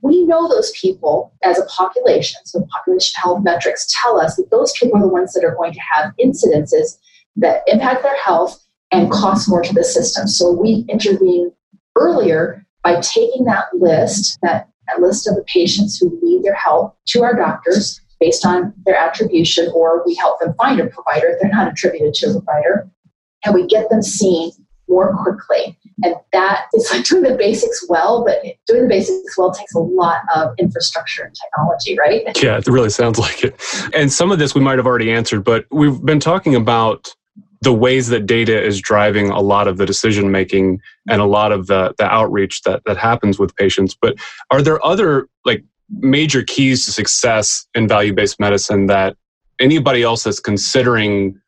we 0.01 0.25
know 0.25 0.47
those 0.47 0.71
people 0.71 1.31
as 1.43 1.59
a 1.59 1.65
population. 1.65 2.41
So 2.45 2.65
population 2.71 3.13
health 3.21 3.43
metrics 3.43 3.87
tell 4.01 4.19
us 4.19 4.35
that 4.35 4.49
those 4.49 4.71
people 4.73 4.97
are 4.97 5.01
the 5.01 5.07
ones 5.07 5.33
that 5.33 5.43
are 5.43 5.55
going 5.55 5.73
to 5.73 5.79
have 5.91 6.13
incidences 6.19 6.97
that 7.37 7.61
impact 7.67 8.03
their 8.03 8.17
health 8.17 8.60
and 8.91 9.11
cost 9.11 9.49
more 9.49 9.61
to 9.61 9.73
the 9.73 9.83
system. 9.83 10.27
So 10.27 10.51
we 10.51 10.85
intervene 10.89 11.51
earlier 11.97 12.65
by 12.83 12.99
taking 13.01 13.45
that 13.45 13.65
list, 13.73 14.37
that, 14.41 14.69
that 14.87 15.01
list 15.01 15.27
of 15.27 15.35
the 15.35 15.43
patients 15.43 15.97
who 15.97 16.19
need 16.21 16.43
their 16.43 16.55
help 16.55 16.97
to 17.07 17.23
our 17.23 17.35
doctors 17.35 17.99
based 18.19 18.45
on 18.45 18.73
their 18.85 18.95
attribution, 18.95 19.71
or 19.73 20.03
we 20.05 20.15
help 20.15 20.39
them 20.39 20.53
find 20.55 20.79
a 20.79 20.87
provider 20.87 21.29
if 21.29 21.41
they're 21.41 21.51
not 21.51 21.71
attributed 21.71 22.13
to 22.13 22.27
a 22.27 22.33
provider, 22.33 22.89
and 23.45 23.55
we 23.55 23.65
get 23.65 23.89
them 23.89 24.01
seen 24.01 24.51
more 24.87 25.15
quickly. 25.23 25.77
And 26.03 26.15
that 26.33 26.65
is 26.73 26.89
like 26.91 27.05
doing 27.05 27.23
the 27.23 27.35
basics 27.35 27.85
well, 27.87 28.23
but 28.25 28.43
doing 28.67 28.83
the 28.83 28.87
basics 28.87 29.37
well 29.37 29.51
takes 29.51 29.73
a 29.73 29.79
lot 29.79 30.21
of 30.35 30.53
infrastructure 30.59 31.23
and 31.23 31.35
technology, 31.35 31.97
right? 31.97 32.23
Yeah, 32.43 32.57
it 32.57 32.67
really 32.67 32.89
sounds 32.89 33.17
like 33.17 33.43
it. 33.43 33.59
And 33.93 34.11
some 34.11 34.31
of 34.31 34.39
this 34.39 34.53
we 34.53 34.61
might 34.61 34.77
have 34.77 34.85
already 34.85 35.11
answered, 35.11 35.43
but 35.43 35.65
we've 35.71 36.03
been 36.03 36.19
talking 36.19 36.55
about 36.55 37.15
the 37.61 37.73
ways 37.73 38.07
that 38.07 38.25
data 38.25 38.61
is 38.61 38.81
driving 38.81 39.29
a 39.29 39.39
lot 39.39 39.67
of 39.67 39.77
the 39.77 39.85
decision 39.85 40.31
making 40.31 40.81
and 41.09 41.21
a 41.21 41.25
lot 41.25 41.51
of 41.51 41.67
the, 41.67 41.93
the 41.97 42.05
outreach 42.05 42.63
that, 42.63 42.81
that 42.85 42.97
happens 42.97 43.37
with 43.37 43.55
patients. 43.55 43.95
But 43.99 44.15
are 44.49 44.61
there 44.61 44.83
other 44.83 45.27
like 45.45 45.63
major 45.89 46.43
keys 46.43 46.85
to 46.85 46.91
success 46.91 47.67
in 47.75 47.87
value 47.87 48.13
based 48.13 48.39
medicine 48.39 48.87
that 48.87 49.15
anybody 49.59 50.01
else 50.01 50.23
that's 50.23 50.39
considering 50.39 51.39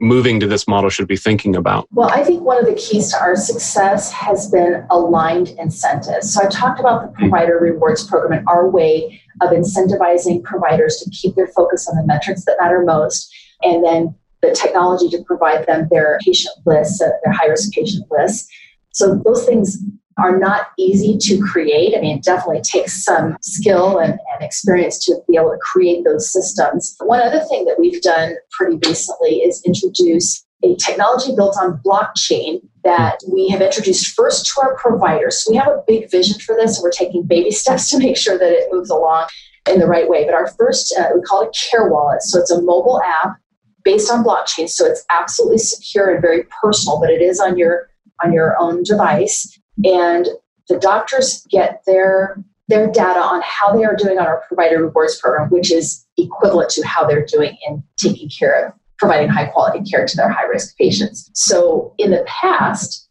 moving 0.00 0.40
to 0.40 0.48
this 0.48 0.66
model 0.66 0.90
should 0.90 1.06
be 1.06 1.16
thinking 1.16 1.54
about? 1.54 1.86
Well, 1.92 2.10
I 2.10 2.24
think 2.24 2.42
one 2.42 2.58
of 2.58 2.66
the 2.66 2.74
keys 2.74 3.12
to 3.12 3.20
our 3.20 3.36
success 3.36 4.10
has 4.10 4.50
been 4.50 4.84
aligned 4.90 5.50
incentives. 5.50 6.34
So 6.34 6.42
I 6.42 6.48
talked 6.48 6.80
about 6.80 7.02
the 7.02 7.08
hmm. 7.08 7.30
provider 7.30 7.58
rewards 7.58 8.04
program 8.04 8.36
and 8.36 8.48
our 8.48 8.68
way 8.68 9.20
of 9.40 9.50
incentivizing 9.50 10.42
providers 10.42 10.96
to 11.04 11.10
keep 11.10 11.36
their 11.36 11.46
focus 11.46 11.88
on 11.88 11.96
the 11.96 12.04
metrics 12.04 12.44
that 12.46 12.56
matter 12.60 12.82
most 12.84 13.32
and 13.62 13.84
then 13.84 14.14
the 14.42 14.52
technology 14.52 15.08
to 15.08 15.22
provide 15.24 15.66
them 15.66 15.88
their 15.90 16.18
patient 16.24 16.54
lists, 16.66 17.00
uh, 17.00 17.08
their 17.24 17.32
high 17.32 17.46
risk 17.46 17.72
patient 17.72 18.04
lists. 18.10 18.50
So 18.92 19.22
those 19.24 19.46
things 19.46 19.78
are 20.18 20.38
not 20.38 20.68
easy 20.78 21.16
to 21.18 21.40
create. 21.40 21.96
I 21.96 22.00
mean, 22.00 22.18
it 22.18 22.24
definitely 22.24 22.60
takes 22.60 23.04
some 23.04 23.36
skill 23.40 23.98
and, 23.98 24.12
and, 24.12 24.42
experience 24.42 25.02
to 25.06 25.16
be 25.28 25.36
able 25.36 25.50
to 25.50 25.58
create 25.58 26.04
those 26.04 26.30
systems. 26.30 26.94
One 27.00 27.20
other 27.20 27.40
thing 27.48 27.64
that 27.64 27.76
we've 27.78 28.02
done 28.02 28.34
pretty 28.50 28.78
recently 28.86 29.36
is 29.36 29.62
introduce 29.64 30.44
a 30.64 30.76
technology 30.76 31.34
built 31.34 31.56
on 31.60 31.80
blockchain 31.84 32.60
that 32.84 33.18
we 33.32 33.48
have 33.48 33.62
introduced 33.62 34.14
first 34.14 34.46
to 34.46 34.60
our 34.60 34.76
providers. 34.76 35.42
So 35.42 35.52
we 35.52 35.56
have 35.56 35.68
a 35.68 35.82
big 35.86 36.10
vision 36.10 36.38
for 36.40 36.54
this, 36.54 36.76
and 36.76 36.82
we're 36.82 36.90
taking 36.90 37.22
baby 37.22 37.50
steps 37.62 37.90
to 37.90 37.98
make 37.98 38.16
sure 38.16 38.38
that 38.38 38.50
it 38.50 38.68
moves 38.70 38.90
along 38.90 39.28
in 39.68 39.78
the 39.78 39.86
right 39.86 40.08
way. 40.08 40.24
But 40.24 40.34
our 40.34 40.48
first, 40.48 40.94
uh, 40.98 41.10
we 41.14 41.22
call 41.22 41.42
it 41.42 41.56
Care 41.70 41.88
Wallet. 41.88 42.22
So 42.22 42.38
it's 42.38 42.50
a 42.50 42.60
mobile 42.60 43.00
app 43.02 43.36
based 43.84 44.10
on 44.10 44.24
blockchain, 44.24 44.68
so 44.68 44.86
it's 44.86 45.04
absolutely 45.10 45.58
secure 45.58 46.12
and 46.12 46.22
very 46.22 46.44
personal, 46.62 47.00
but 47.00 47.10
it 47.10 47.20
is 47.20 47.40
on 47.40 47.56
your 47.56 47.88
on 48.22 48.32
your 48.32 48.58
own 48.58 48.82
device. 48.82 49.58
And 49.84 50.28
the 50.68 50.78
doctors 50.78 51.46
get 51.50 51.82
their 51.86 52.42
their 52.68 52.90
data 52.90 53.20
on 53.20 53.42
how 53.44 53.76
they 53.76 53.84
are 53.84 53.96
doing 53.96 54.18
on 54.18 54.26
our 54.26 54.42
provider 54.48 54.82
rewards 54.82 55.18
program, 55.18 55.50
which 55.50 55.70
is 55.72 56.06
equivalent 56.16 56.70
to 56.70 56.86
how 56.86 57.06
they're 57.06 57.26
doing 57.26 57.56
in 57.66 57.82
taking 57.98 58.28
care 58.28 58.66
of 58.66 58.72
providing 58.98 59.28
high 59.28 59.46
quality 59.46 59.82
care 59.90 60.06
to 60.06 60.16
their 60.16 60.30
high 60.30 60.44
risk 60.44 60.76
patients. 60.78 61.28
So 61.34 61.92
in 61.98 62.12
the 62.12 62.24
past, 62.26 63.08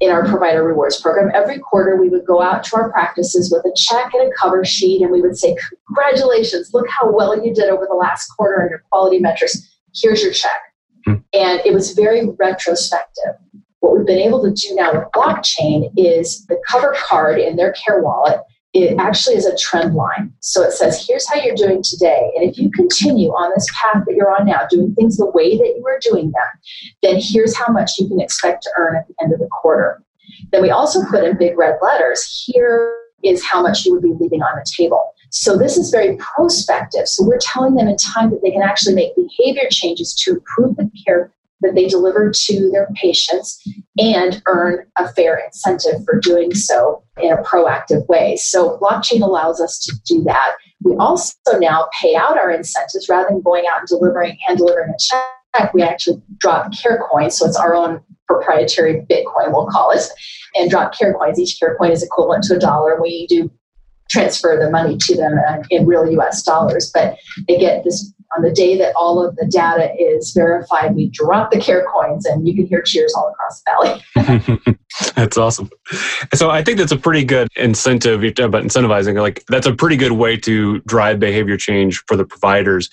in 0.00 0.10
our 0.10 0.26
provider 0.26 0.64
rewards 0.64 1.00
program, 1.00 1.30
every 1.34 1.58
quarter 1.58 1.96
we 1.96 2.08
would 2.08 2.26
go 2.26 2.42
out 2.42 2.64
to 2.64 2.76
our 2.76 2.90
practices 2.90 3.52
with 3.52 3.64
a 3.64 3.72
check 3.76 4.12
and 4.14 4.32
a 4.32 4.34
cover 4.34 4.64
sheet, 4.64 5.02
and 5.02 5.10
we 5.10 5.20
would 5.20 5.36
say, 5.36 5.54
Congratulations, 5.86 6.72
look 6.72 6.86
how 6.88 7.10
well 7.10 7.36
you 7.42 7.54
did 7.54 7.68
over 7.68 7.86
the 7.86 7.94
last 7.94 8.28
quarter 8.28 8.62
on 8.62 8.70
your 8.70 8.82
quality 8.90 9.18
metrics. 9.18 9.73
Here's 9.94 10.22
your 10.22 10.32
check. 10.32 10.60
Hmm. 11.04 11.14
And 11.32 11.60
it 11.64 11.72
was 11.72 11.92
very 11.92 12.26
retrospective. 12.38 13.34
What 13.80 13.96
we've 13.96 14.06
been 14.06 14.18
able 14.18 14.42
to 14.42 14.50
do 14.50 14.74
now 14.74 14.92
with 14.92 15.04
blockchain 15.12 15.90
is 15.96 16.46
the 16.46 16.60
cover 16.68 16.96
card 17.06 17.38
in 17.38 17.56
their 17.56 17.72
care 17.72 18.02
wallet 18.02 18.40
it 18.74 18.98
actually 18.98 19.36
is 19.36 19.46
a 19.46 19.56
trend 19.56 19.94
line. 19.94 20.34
So 20.40 20.62
it 20.62 20.72
says, 20.72 21.06
here's 21.06 21.28
how 21.28 21.36
you're 21.36 21.54
doing 21.54 21.80
today. 21.82 22.32
And 22.34 22.50
if 22.50 22.58
you 22.58 22.70
continue 22.72 23.28
on 23.30 23.52
this 23.54 23.68
path 23.72 24.02
that 24.04 24.16
you're 24.16 24.34
on 24.34 24.46
now, 24.46 24.66
doing 24.68 24.92
things 24.96 25.16
the 25.16 25.30
way 25.30 25.56
that 25.56 25.74
you 25.76 25.86
are 25.86 26.00
doing 26.02 26.32
them, 26.32 26.60
then 27.00 27.20
here's 27.20 27.56
how 27.56 27.72
much 27.72 27.92
you 27.98 28.08
can 28.08 28.20
expect 28.20 28.64
to 28.64 28.70
earn 28.76 28.96
at 28.96 29.06
the 29.06 29.14
end 29.22 29.32
of 29.32 29.38
the 29.38 29.46
quarter. 29.46 30.02
Then 30.50 30.60
we 30.60 30.70
also 30.70 31.04
put 31.08 31.22
in 31.22 31.38
big 31.38 31.56
red 31.56 31.78
letters, 31.80 32.44
here 32.46 32.98
is 33.24 33.44
how 33.44 33.62
much 33.62 33.84
you 33.84 33.92
would 33.92 34.02
be 34.02 34.14
leaving 34.18 34.42
on 34.42 34.56
the 34.56 34.66
table. 34.76 35.12
So 35.30 35.56
this 35.56 35.76
is 35.76 35.90
very 35.90 36.16
prospective. 36.16 37.08
So 37.08 37.24
we're 37.24 37.38
telling 37.40 37.74
them 37.74 37.88
in 37.88 37.96
time 37.96 38.30
that 38.30 38.40
they 38.42 38.50
can 38.50 38.62
actually 38.62 38.94
make 38.94 39.16
behavior 39.16 39.68
changes 39.70 40.14
to 40.22 40.34
improve 40.34 40.76
the 40.76 40.90
care 41.04 41.32
that 41.60 41.74
they 41.74 41.86
deliver 41.86 42.30
to 42.30 42.70
their 42.70 42.88
patients 42.94 43.60
and 43.98 44.42
earn 44.46 44.86
a 44.98 45.08
fair 45.12 45.38
incentive 45.38 46.04
for 46.04 46.20
doing 46.20 46.54
so 46.54 47.02
in 47.20 47.32
a 47.32 47.38
proactive 47.38 48.06
way. 48.06 48.36
So, 48.36 48.78
blockchain 48.78 49.22
allows 49.22 49.60
us 49.60 49.78
to 49.80 49.94
do 50.06 50.22
that. 50.24 50.54
We 50.82 50.94
also 50.96 51.58
now 51.58 51.88
pay 52.00 52.14
out 52.14 52.36
our 52.36 52.50
incentives 52.50 53.08
rather 53.08 53.28
than 53.30 53.40
going 53.40 53.64
out 53.70 53.80
and 53.80 53.88
delivering 53.88 54.36
and 54.48 54.58
delivering 54.58 54.90
a 54.90 54.98
check. 54.98 55.72
We 55.72 55.82
actually 55.82 56.20
drop 56.38 56.72
care 56.76 57.02
coins, 57.10 57.38
so 57.38 57.46
it's 57.46 57.56
our 57.56 57.74
own 57.74 58.00
proprietary 58.26 59.06
Bitcoin, 59.10 59.52
we'll 59.52 59.66
call 59.66 59.90
it, 59.90 60.02
and 60.54 60.70
drop 60.70 60.96
care 60.96 61.14
coins. 61.14 61.38
Each 61.38 61.58
care 61.58 61.76
coin 61.76 61.90
is 61.90 62.02
equivalent 62.02 62.44
to 62.44 62.56
a 62.56 62.58
dollar. 62.58 63.00
We 63.00 63.26
do 63.26 63.50
transfer 64.10 64.58
the 64.62 64.70
money 64.70 64.96
to 64.98 65.16
them 65.16 65.38
in 65.70 65.86
real 65.86 66.08
US 66.20 66.42
dollars, 66.42 66.90
but 66.92 67.16
they 67.48 67.58
get 67.58 67.84
this 67.84 68.12
on 68.36 68.42
the 68.42 68.50
day 68.50 68.76
that 68.78 68.92
all 68.96 69.24
of 69.24 69.36
the 69.36 69.46
data 69.46 69.92
is 69.98 70.32
verified, 70.32 70.94
we 70.94 71.08
drop 71.10 71.50
the 71.50 71.60
care 71.60 71.84
coins 71.92 72.26
and 72.26 72.46
you 72.46 72.54
can 72.54 72.66
hear 72.66 72.82
cheers 72.82 73.14
all 73.14 73.32
across 73.32 73.62
the 73.62 74.02
valley. 74.26 74.76
that's 75.14 75.38
awesome. 75.38 75.70
So 76.34 76.50
I 76.50 76.62
think 76.62 76.78
that's 76.78 76.92
a 76.92 76.96
pretty 76.96 77.24
good 77.24 77.48
incentive 77.56 78.24
about 78.24 78.64
incentivizing. 78.64 79.20
Like 79.20 79.44
that's 79.48 79.66
a 79.66 79.74
pretty 79.74 79.96
good 79.96 80.12
way 80.12 80.36
to 80.38 80.80
drive 80.80 81.20
behavior 81.20 81.56
change 81.56 82.02
for 82.06 82.16
the 82.16 82.24
providers. 82.24 82.90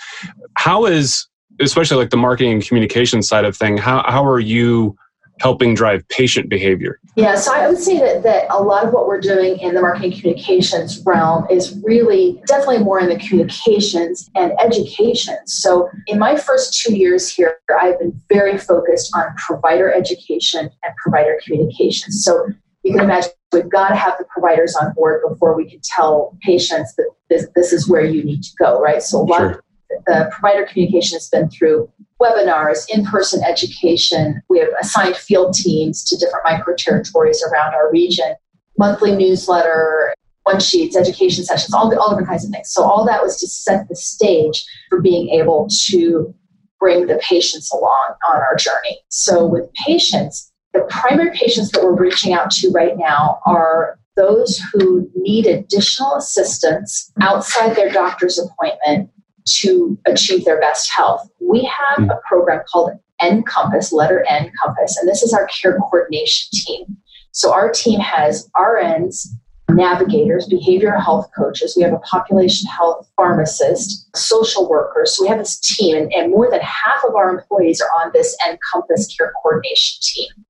How 0.56 0.86
is 0.86 1.28
especially 1.60 1.98
like 1.98 2.10
the 2.10 2.18
marketing 2.18 2.54
and 2.54 2.66
communication 2.66 3.22
side 3.22 3.46
of 3.46 3.56
thing, 3.56 3.78
how, 3.78 4.04
how 4.08 4.26
are 4.26 4.40
you 4.40 4.96
helping 5.42 5.74
drive 5.74 6.08
patient 6.10 6.50
behavior? 6.50 7.00
Yeah, 7.16 7.36
so 7.36 7.54
I 7.54 7.68
would 7.68 7.80
say 7.80 8.00
that, 8.00 8.24
that 8.24 8.46
a 8.52 8.62
lot 8.62 8.86
of 8.86 8.94
what 8.94 9.08
we're 9.08 9.20
doing 9.20 9.58
in 9.60 9.74
the 9.74 9.82
marketing 9.82 10.14
communications 10.14 11.02
realm 11.06 11.48
is 11.50 11.78
really 11.84 12.42
definitely 12.46 12.80
more 12.80 13.00
in 13.00 13.10
the 13.10 13.18
communications 13.18 14.30
and 14.36 14.54
education. 14.64 15.36
So 15.48 15.90
in 16.06 16.20
my 16.20 16.38
first 16.38 16.80
two 16.80 16.96
years 16.96 17.34
here, 17.34 17.58
I've 17.82 17.98
been 18.00 18.20
very 18.30 18.58
focused 18.58 19.12
on 19.16 19.26
provider 19.36 19.92
education 19.92 20.70
and 20.84 20.96
provider 21.04 21.40
communications. 21.44 22.24
So 22.24 22.48
you 22.84 22.94
can 22.94 23.02
imagine 23.02 23.32
we've 23.52 23.70
got 23.70 23.90
to 23.90 23.96
have 23.96 24.18
the 24.20 24.26
providers 24.26 24.76
on 24.76 24.94
board 24.94 25.22
before 25.28 25.56
we 25.56 25.70
can 25.70 25.80
tell 25.84 26.38
patients 26.42 26.94
that 26.96 27.10
this, 27.30 27.48
this 27.56 27.74
is 27.74 27.90
where 27.90 28.04
you 28.04 28.24
need 28.24 28.44
to 28.44 28.52
go, 28.60 28.80
right? 28.80 29.02
So 29.02 29.22
a 29.22 29.24
lot 29.24 29.40
sure. 29.40 29.50
of 29.52 29.62
the 30.06 30.30
provider 30.32 30.66
communication 30.66 31.16
has 31.16 31.30
been 31.30 31.50
through 31.50 31.90
webinars, 32.22 32.86
in 32.90 33.06
person 33.06 33.44
education. 33.44 34.42
We 34.50 34.60
have 34.60 34.70
assigned 34.80 35.16
field 35.16 35.54
teams 35.54 36.04
to 36.06 36.18
different 36.18 36.46
micro 36.46 36.76
territories 36.76 37.44
around 37.44 37.74
our 37.74 37.92
region, 37.92 38.36
monthly 38.78 39.16
newsletter, 39.16 40.14
one 40.44 40.60
sheets, 40.60 40.96
education 40.96 41.44
sessions, 41.44 41.74
all, 41.74 41.94
all 42.00 42.10
different 42.10 42.28
kinds 42.28 42.46
of 42.46 42.52
things. 42.52 42.72
So, 42.72 42.84
all 42.84 43.06
that 43.06 43.22
was 43.22 43.40
to 43.40 43.48
set 43.48 43.88
the 43.88 43.96
stage 43.96 44.66
for 44.90 45.02
being 45.02 45.30
able 45.30 45.68
to 45.88 46.34
bring 46.80 47.08
the 47.08 47.20
patients 47.22 47.72
along 47.72 48.16
on 48.32 48.38
our 48.38 48.56
journey. 48.56 49.00
So, 49.10 49.46
with 49.46 49.72
patients, 49.86 50.52
the 50.74 50.82
primary 50.90 51.36
patients 51.36 51.72
that 51.72 51.84
we're 51.84 51.96
reaching 51.96 52.34
out 52.34 52.52
to 52.52 52.72
right 52.72 52.98
now 52.98 53.40
are 53.46 54.00
those 54.16 54.62
who 54.74 55.10
need 55.16 55.48
additional 55.48 56.16
assistance 56.16 57.12
outside 57.22 57.76
their 57.76 57.90
doctor's 57.90 58.40
appointment 58.40 59.10
to 59.46 59.98
achieve 60.06 60.46
their 60.46 60.60
best 60.60 60.92
health. 60.92 61.30
We 61.40 61.64
have 61.64 62.06
hmm. 62.06 62.10
a 62.10 62.20
program 62.28 62.62
called 62.72 62.92
NCompass, 63.22 63.92
letter 63.92 64.26
N 64.28 64.52
Compass, 64.62 64.98
and 64.98 65.08
this 65.08 65.22
is 65.22 65.34
our 65.34 65.48
care 65.48 65.78
coordination 65.78 66.50
team. 66.52 66.98
So 67.32 67.54
our 67.54 67.72
team 67.72 68.00
has 68.00 68.50
RNs, 68.58 69.28
navigators, 69.70 70.50
behavioral 70.50 71.02
health 71.02 71.30
coaches. 71.38 71.76
We 71.78 71.84
have 71.84 71.94
a 71.94 72.00
population 72.00 72.70
health 72.70 73.10
pharmacist, 73.16 74.10
social 74.16 74.70
workers. 74.70 75.16
So 75.16 75.24
we 75.24 75.30
have 75.30 75.38
this 75.38 75.60
team, 75.60 75.96
and, 75.96 76.12
and 76.14 76.32
more 76.32 76.50
than 76.50 76.62
half 76.62 77.04
of 77.08 77.16
our 77.16 77.30
employees 77.30 77.82
are 77.82 78.04
on 78.04 78.12
this 78.14 78.36
NCompass 78.46 79.16
care 79.16 79.34
coordination 79.42 80.00
team. 80.02 80.46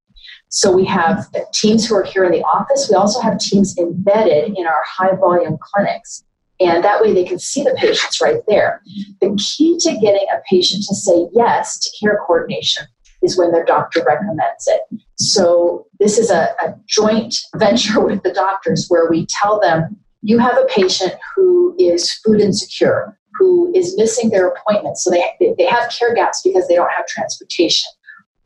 So 0.50 0.72
we 0.72 0.86
have 0.86 1.28
teams 1.54 1.88
who 1.88 1.96
are 1.96 2.04
here 2.04 2.26
in 2.26 2.32
the 2.32 2.44
office. 2.44 2.90
We 2.90 2.96
also 2.96 3.22
have 3.22 3.40
teams 3.40 3.78
embedded 3.78 4.58
in 4.58 4.66
our 4.66 4.82
high 4.86 5.16
volume 5.16 5.58
clinics. 5.62 6.26
And 6.62 6.84
that 6.84 7.02
way 7.02 7.14
they 7.14 7.24
can 7.24 7.40
see 7.40 7.64
the 7.64 7.76
patients 7.78 8.22
right 8.22 8.42
there. 8.48 8.82
The 9.20 9.36
key 9.36 9.78
to 9.80 9.92
getting 9.94 10.28
a 10.32 10.42
patient 10.50 10.84
to 10.88 10.96
say 10.96 11.28
yes 11.34 11.80
to 11.80 11.90
care 12.00 12.20
coordination 12.26 12.86
is 13.24 13.38
when 13.38 13.52
their 13.52 13.66
doctor 13.66 14.04
recommends 14.06 14.68
it. 14.68 14.82
So 15.18 15.88
this 16.00 16.18
is 16.18 16.30
a, 16.30 16.50
a 16.64 16.76
joint 16.88 17.36
venture 17.56 18.00
with 18.00 18.22
the 18.24 18.34
doctors 18.34 18.86
where 18.90 19.10
we 19.10 19.26
tell 19.28 19.60
them 19.60 19.98
you 20.22 20.38
have 20.38 20.58
a 20.58 20.66
patient 20.66 21.14
who 21.36 21.76
is 21.80 22.14
food 22.14 22.40
insecure, 22.40 23.18
who 23.34 23.72
is 23.76 23.98
missing 23.98 24.30
their 24.30 24.50
appointments. 24.50 25.04
So 25.04 25.10
they, 25.10 25.24
they 25.58 25.66
have 25.66 25.92
care 25.92 26.14
gaps 26.14 26.44
because 26.44 26.68
they 26.68 26.76
don't 26.76 26.92
have 26.96 27.08
transportation. 27.08 27.90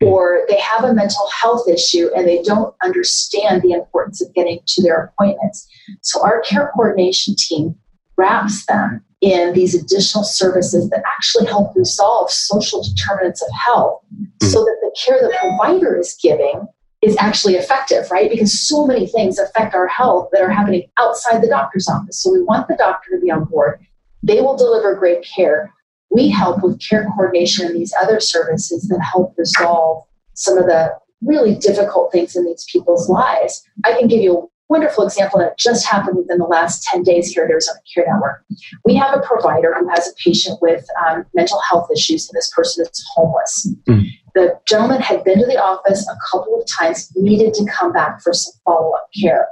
Or 0.02 0.42
they 0.50 0.60
have 0.60 0.84
a 0.84 0.94
mental 0.94 1.28
health 1.42 1.70
issue 1.70 2.10
and 2.16 2.28
they 2.28 2.42
don't 2.44 2.76
understand 2.84 3.62
the 3.62 3.72
importance 3.72 4.22
of 4.22 4.34
getting 4.34 4.60
to 4.68 4.82
their 4.84 5.06
appointments. 5.06 5.68
So, 6.02 6.22
our 6.22 6.42
care 6.42 6.70
coordination 6.76 7.34
team 7.38 7.76
wraps 8.18 8.66
them 8.66 9.04
in 9.22 9.54
these 9.54 9.74
additional 9.74 10.24
services 10.24 10.90
that 10.90 11.04
actually 11.06 11.46
help 11.48 11.76
resolve 11.76 12.30
social 12.30 12.84
determinants 12.84 13.42
of 13.42 13.48
health 13.54 14.02
mm-hmm. 14.14 14.48
so 14.48 14.64
that 14.64 14.78
the 14.82 14.96
care 15.06 15.20
the 15.20 15.36
provider 15.40 15.98
is 15.98 16.18
giving 16.22 16.68
is 17.02 17.16
actually 17.20 17.56
effective, 17.56 18.10
right? 18.10 18.30
Because 18.30 18.68
so 18.68 18.86
many 18.86 19.08
things 19.08 19.38
affect 19.38 19.76
our 19.76 19.88
health 19.88 20.30
that 20.32 20.42
are 20.42 20.50
happening 20.50 20.84
outside 20.98 21.42
the 21.42 21.48
doctor's 21.48 21.88
office. 21.88 22.22
So 22.22 22.32
we 22.32 22.42
want 22.44 22.68
the 22.68 22.76
doctor 22.76 23.12
to 23.12 23.22
be 23.22 23.32
on 23.32 23.46
board. 23.46 23.80
They 24.24 24.42
will 24.42 24.58
deliver 24.58 24.96
great 24.96 25.26
care. 25.36 25.72
We 26.10 26.30
help 26.30 26.64
with 26.64 26.80
care 26.80 27.08
coordination 27.16 27.68
and 27.68 27.76
these 27.76 27.94
other 28.02 28.20
services 28.20 28.88
that 28.88 29.02
help 29.02 29.36
resolve 29.38 30.04
some 30.34 30.58
of 30.58 30.66
the 30.66 30.98
really 31.22 31.56
difficult 31.56 32.12
things 32.12 32.36
in 32.36 32.46
these 32.46 32.66
people's 32.72 33.10
lives. 33.10 33.64
I 33.84 33.94
can 33.94 34.08
give 34.08 34.22
you 34.22 34.50
wonderful 34.70 35.04
example 35.04 35.40
that 35.40 35.58
just 35.58 35.86
happened 35.86 36.18
within 36.18 36.40
the 36.40 36.46
last 36.46 36.84
10 36.84 37.04
days 37.04 37.30
here 37.30 37.44
at 37.44 37.52
Arizona 37.52 37.80
Care 37.94 38.06
Network. 38.08 38.44
We 38.84 38.96
have 38.96 39.18
a 39.18 39.22
provider 39.22 39.76
who 39.78 39.88
has 39.90 40.08
a 40.08 40.14
patient 40.24 40.60
with 40.62 40.86
um, 41.06 41.26
mental 41.34 41.60
health 41.70 41.90
issues, 41.94 42.30
and 42.30 42.36
this 42.38 42.52
person 42.56 42.86
is 42.86 43.06
homeless. 43.16 43.70
Mm. 43.88 44.08
The 44.34 44.60
gentleman 44.68 45.02
had 45.02 45.24
been 45.24 45.40
to 45.40 45.46
the 45.46 45.62
office 45.62 46.08
a 46.10 46.18
couple 46.30 46.60
of 46.60 46.68
times, 46.68 47.12
needed 47.16 47.54
to 47.56 47.66
come 47.72 47.94
back 47.94 48.22
for 48.22 48.34
some 48.34 48.54
follow 48.66 48.92
up 48.92 49.08
care. 49.22 49.48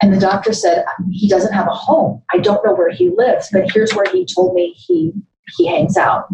And 0.00 0.12
the 0.12 0.20
doctor 0.20 0.52
said, 0.52 0.84
He 1.10 1.28
doesn't 1.28 1.52
have 1.52 1.66
a 1.66 1.74
home. 1.74 2.22
I 2.32 2.38
don't 2.38 2.64
know 2.64 2.74
where 2.74 2.90
he 2.90 3.10
lives, 3.10 3.48
but 3.52 3.70
here's 3.70 3.94
where 3.94 4.06
he 4.10 4.24
told 4.24 4.54
me 4.54 4.74
he, 4.76 5.12
he 5.56 5.66
hangs 5.66 5.96
out. 5.96 6.26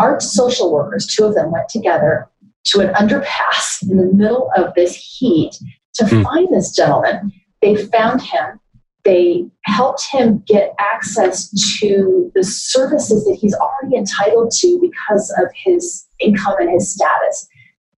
Our 0.00 0.20
social 0.20 0.72
workers, 0.72 1.06
two 1.06 1.24
of 1.24 1.34
them, 1.34 1.52
went 1.52 1.68
together 1.68 2.28
to 2.66 2.80
an 2.80 2.92
underpass 2.94 3.82
in 3.82 3.96
the 3.96 4.12
middle 4.12 4.50
of 4.56 4.74
this 4.74 4.96
heat 4.96 5.56
to 5.94 6.04
mm. 6.04 6.22
find 6.24 6.48
this 6.52 6.74
gentleman 6.74 7.32
they 7.62 7.76
found 7.86 8.22
him. 8.22 8.60
They 9.04 9.46
helped 9.64 10.04
him 10.10 10.42
get 10.46 10.74
access 10.78 11.48
to 11.78 12.30
the 12.34 12.42
services 12.42 13.24
that 13.24 13.38
he's 13.40 13.54
already 13.54 13.96
entitled 13.96 14.50
to 14.58 14.78
because 14.80 15.32
of 15.38 15.48
his 15.54 16.06
income 16.20 16.56
and 16.58 16.70
his 16.70 16.92
status. 16.92 17.48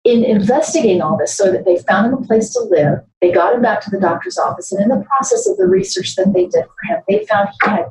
In 0.05 0.25
investigating 0.25 1.03
all 1.03 1.19
this, 1.19 1.37
so 1.37 1.51
that 1.51 1.65
they 1.65 1.79
found 1.79 2.07
him 2.07 2.15
a 2.15 2.27
place 2.27 2.51
to 2.53 2.61
live, 2.61 3.01
they 3.21 3.33
got 3.33 3.55
him 3.55 3.63
back 3.63 3.81
to 3.83 3.91
the 3.91 3.99
doctor's 3.99 4.39
office, 4.39 4.71
and 4.73 4.81
in 4.81 4.89
the 4.89 5.05
process 5.05 5.47
of 5.49 5.57
the 5.57 5.67
research 5.67 6.15
that 6.17 6.33
they 6.33 6.47
did 6.47 6.65
for 6.65 6.95
him, 6.95 7.03
they 7.09 7.27
found 7.27 7.49
he 7.63 7.71
had 7.71 7.91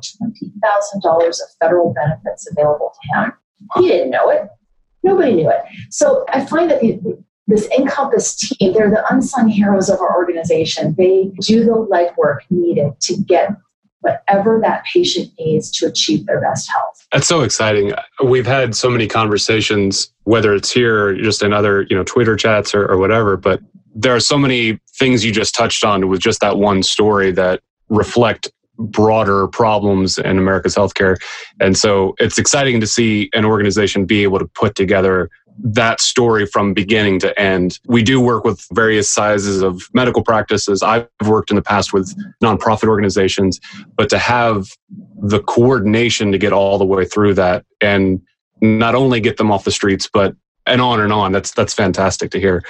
$20,000 1.04 1.28
of 1.28 1.36
federal 1.60 1.92
benefits 1.92 2.50
available 2.50 2.92
to 2.94 3.20
him. 3.20 3.32
He 3.76 3.88
didn't 3.88 4.10
know 4.10 4.30
it. 4.30 4.48
Nobody 5.02 5.34
knew 5.34 5.50
it. 5.50 5.60
So 5.90 6.24
I 6.30 6.44
find 6.44 6.70
that 6.70 6.82
this 7.48 7.66
NCompass 7.68 8.38
team, 8.38 8.74
they're 8.74 8.90
the 8.90 9.04
unsung 9.12 9.48
heroes 9.48 9.88
of 9.88 10.00
our 10.00 10.14
organization. 10.14 10.94
They 10.96 11.32
do 11.40 11.64
the 11.64 11.72
legwork 11.72 12.40
needed 12.50 12.92
to 13.00 13.16
get 13.16 13.50
whatever 14.00 14.60
that 14.62 14.84
patient 14.84 15.32
needs 15.38 15.70
to 15.72 15.86
achieve 15.86 16.26
their 16.26 16.40
best 16.40 16.70
health. 16.70 17.06
That's 17.12 17.26
so 17.26 17.40
exciting. 17.40 17.92
We've 18.22 18.46
had 18.46 18.76
so 18.76 18.90
many 18.90 19.08
conversations, 19.08 20.12
whether 20.24 20.54
it's 20.54 20.70
here 20.70 21.06
or 21.06 21.14
just 21.14 21.42
in 21.42 21.52
other, 21.52 21.82
you 21.90 21.96
know, 21.96 22.04
Twitter 22.04 22.36
chats 22.36 22.74
or, 22.74 22.86
or 22.86 22.98
whatever, 22.98 23.36
but 23.36 23.60
there 23.94 24.14
are 24.14 24.20
so 24.20 24.38
many 24.38 24.78
things 24.98 25.24
you 25.24 25.32
just 25.32 25.54
touched 25.54 25.84
on 25.84 26.08
with 26.08 26.20
just 26.20 26.40
that 26.40 26.58
one 26.58 26.82
story 26.82 27.32
that 27.32 27.60
reflect 27.88 28.50
broader 28.78 29.48
problems 29.48 30.18
in 30.18 30.38
America's 30.38 30.76
healthcare. 30.76 31.16
And 31.60 31.76
so 31.76 32.14
it's 32.18 32.38
exciting 32.38 32.78
to 32.80 32.86
see 32.86 33.30
an 33.32 33.44
organization 33.44 34.04
be 34.04 34.22
able 34.22 34.38
to 34.38 34.46
put 34.46 34.76
together 34.76 35.30
that 35.60 36.00
story 36.00 36.46
from 36.46 36.74
beginning 36.74 37.18
to 37.20 37.38
end. 37.40 37.78
We 37.86 38.02
do 38.02 38.20
work 38.20 38.44
with 38.44 38.66
various 38.72 39.10
sizes 39.10 39.62
of 39.62 39.82
medical 39.92 40.22
practices. 40.22 40.82
I've 40.82 41.08
worked 41.26 41.50
in 41.50 41.56
the 41.56 41.62
past 41.62 41.92
with 41.92 42.14
nonprofit 42.42 42.88
organizations, 42.88 43.60
but 43.96 44.08
to 44.10 44.18
have 44.18 44.68
the 45.20 45.40
coordination 45.40 46.32
to 46.32 46.38
get 46.38 46.52
all 46.52 46.78
the 46.78 46.84
way 46.84 47.04
through 47.04 47.34
that 47.34 47.64
and 47.80 48.20
not 48.60 48.94
only 48.94 49.20
get 49.20 49.36
them 49.36 49.50
off 49.50 49.64
the 49.64 49.70
streets, 49.70 50.08
but 50.12 50.34
and 50.66 50.80
on 50.80 51.00
and 51.00 51.12
on. 51.12 51.32
That's 51.32 51.52
that's 51.52 51.74
fantastic 51.74 52.30
to 52.32 52.40
hear 52.40 52.62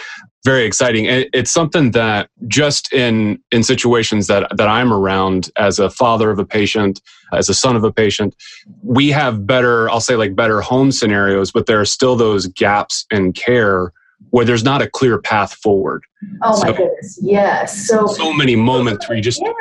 very 0.45 0.65
exciting. 0.65 1.07
It's 1.07 1.51
something 1.51 1.91
that 1.93 2.31
just 2.47 2.93
in 2.93 3.43
in 3.51 3.63
situations 3.63 4.29
that 4.29 4.57
that 4.57 4.69
I'm 4.69 4.93
around 4.93 5.51
as 5.57 5.79
a 5.79 5.91
father 5.91 6.31
of 6.31 6.39
a 6.39 6.45
patient, 6.45 7.01
as 7.33 7.49
a 7.49 7.55
son 7.55 7.77
of 7.77 7.85
a 7.85 7.93
patient, 7.93 8.35
we 8.83 9.11
have 9.11 9.47
better, 9.47 9.91
I'll 9.91 10.01
say 10.01 10.17
like 10.17 10.35
better 10.35 10.61
home 10.61 10.93
scenarios, 10.93 11.51
but 11.51 11.67
there 11.67 11.81
are 11.81 11.85
still 11.85 12.17
those 12.17 12.47
gaps 12.47 13.07
in 13.11 13.33
care 13.33 13.93
where 14.31 14.45
there's 14.45 14.65
not 14.65 14.83
a 14.83 14.89
clear 14.89 15.19
path 15.19 15.55
forward. 15.55 16.03
Oh 16.43 16.55
so, 16.55 16.67
my 16.67 16.77
goodness. 16.77 17.19
Yes. 17.23 17.87
So 17.87 18.07
so 18.07 18.33
many 18.33 18.57
moments 18.57 19.09
where 19.09 19.17
you 19.17 19.23
just 19.23 19.41
yeah. 19.41 19.53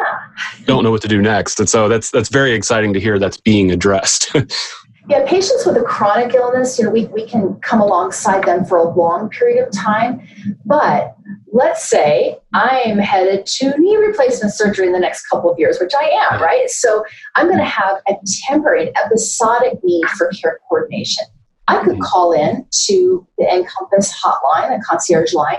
don't 0.66 0.84
know 0.84 0.92
what 0.92 1.02
to 1.04 1.08
do 1.08 1.22
next. 1.22 1.60
And 1.60 1.70
so 1.70 1.88
that's 1.88 2.12
that's 2.12 2.30
very 2.30 2.54
exciting 2.54 2.94
to 2.94 3.00
hear 3.00 3.20
that's 3.20 3.38
being 3.38 3.72
addressed. 3.72 4.32
Yeah, 5.10 5.26
patients 5.26 5.66
with 5.66 5.78
a 5.78 5.84
chronic 5.84 6.34
illness, 6.34 6.78
you 6.78 6.84
know, 6.84 6.92
we, 6.92 7.06
we 7.06 7.26
can 7.26 7.56
come 7.62 7.80
alongside 7.80 8.44
them 8.44 8.66
for 8.66 8.78
a 8.78 8.90
long 8.90 9.30
period 9.30 9.66
of 9.66 9.72
time. 9.72 10.28
But 10.66 11.16
let's 11.54 11.90
say 11.90 12.38
I'm 12.54 12.98
headed 12.98 13.46
to 13.46 13.78
knee 13.78 13.96
replacement 13.96 14.54
surgery 14.54 14.86
in 14.86 14.92
the 14.92 15.00
next 15.00 15.28
couple 15.28 15.50
of 15.50 15.58
years, 15.58 15.80
which 15.80 15.94
I 15.98 16.04
am, 16.04 16.42
right? 16.42 16.70
So 16.70 17.06
I'm 17.36 17.48
going 17.48 17.60
to 17.60 17.66
have 17.66 17.98
a 18.10 18.16
temporary, 18.48 18.92
episodic 18.98 19.80
need 19.84 20.06
for 20.10 20.30
care 20.30 20.60
coordination. 20.68 21.26
I 21.70 21.78
could 21.84 21.94
mm-hmm. 21.94 22.02
call 22.02 22.34
in 22.34 22.66
to 22.88 23.28
the 23.38 23.46
NCompass 23.46 24.14
hotline, 24.14 24.78
the 24.78 24.84
concierge 24.86 25.34
line, 25.34 25.58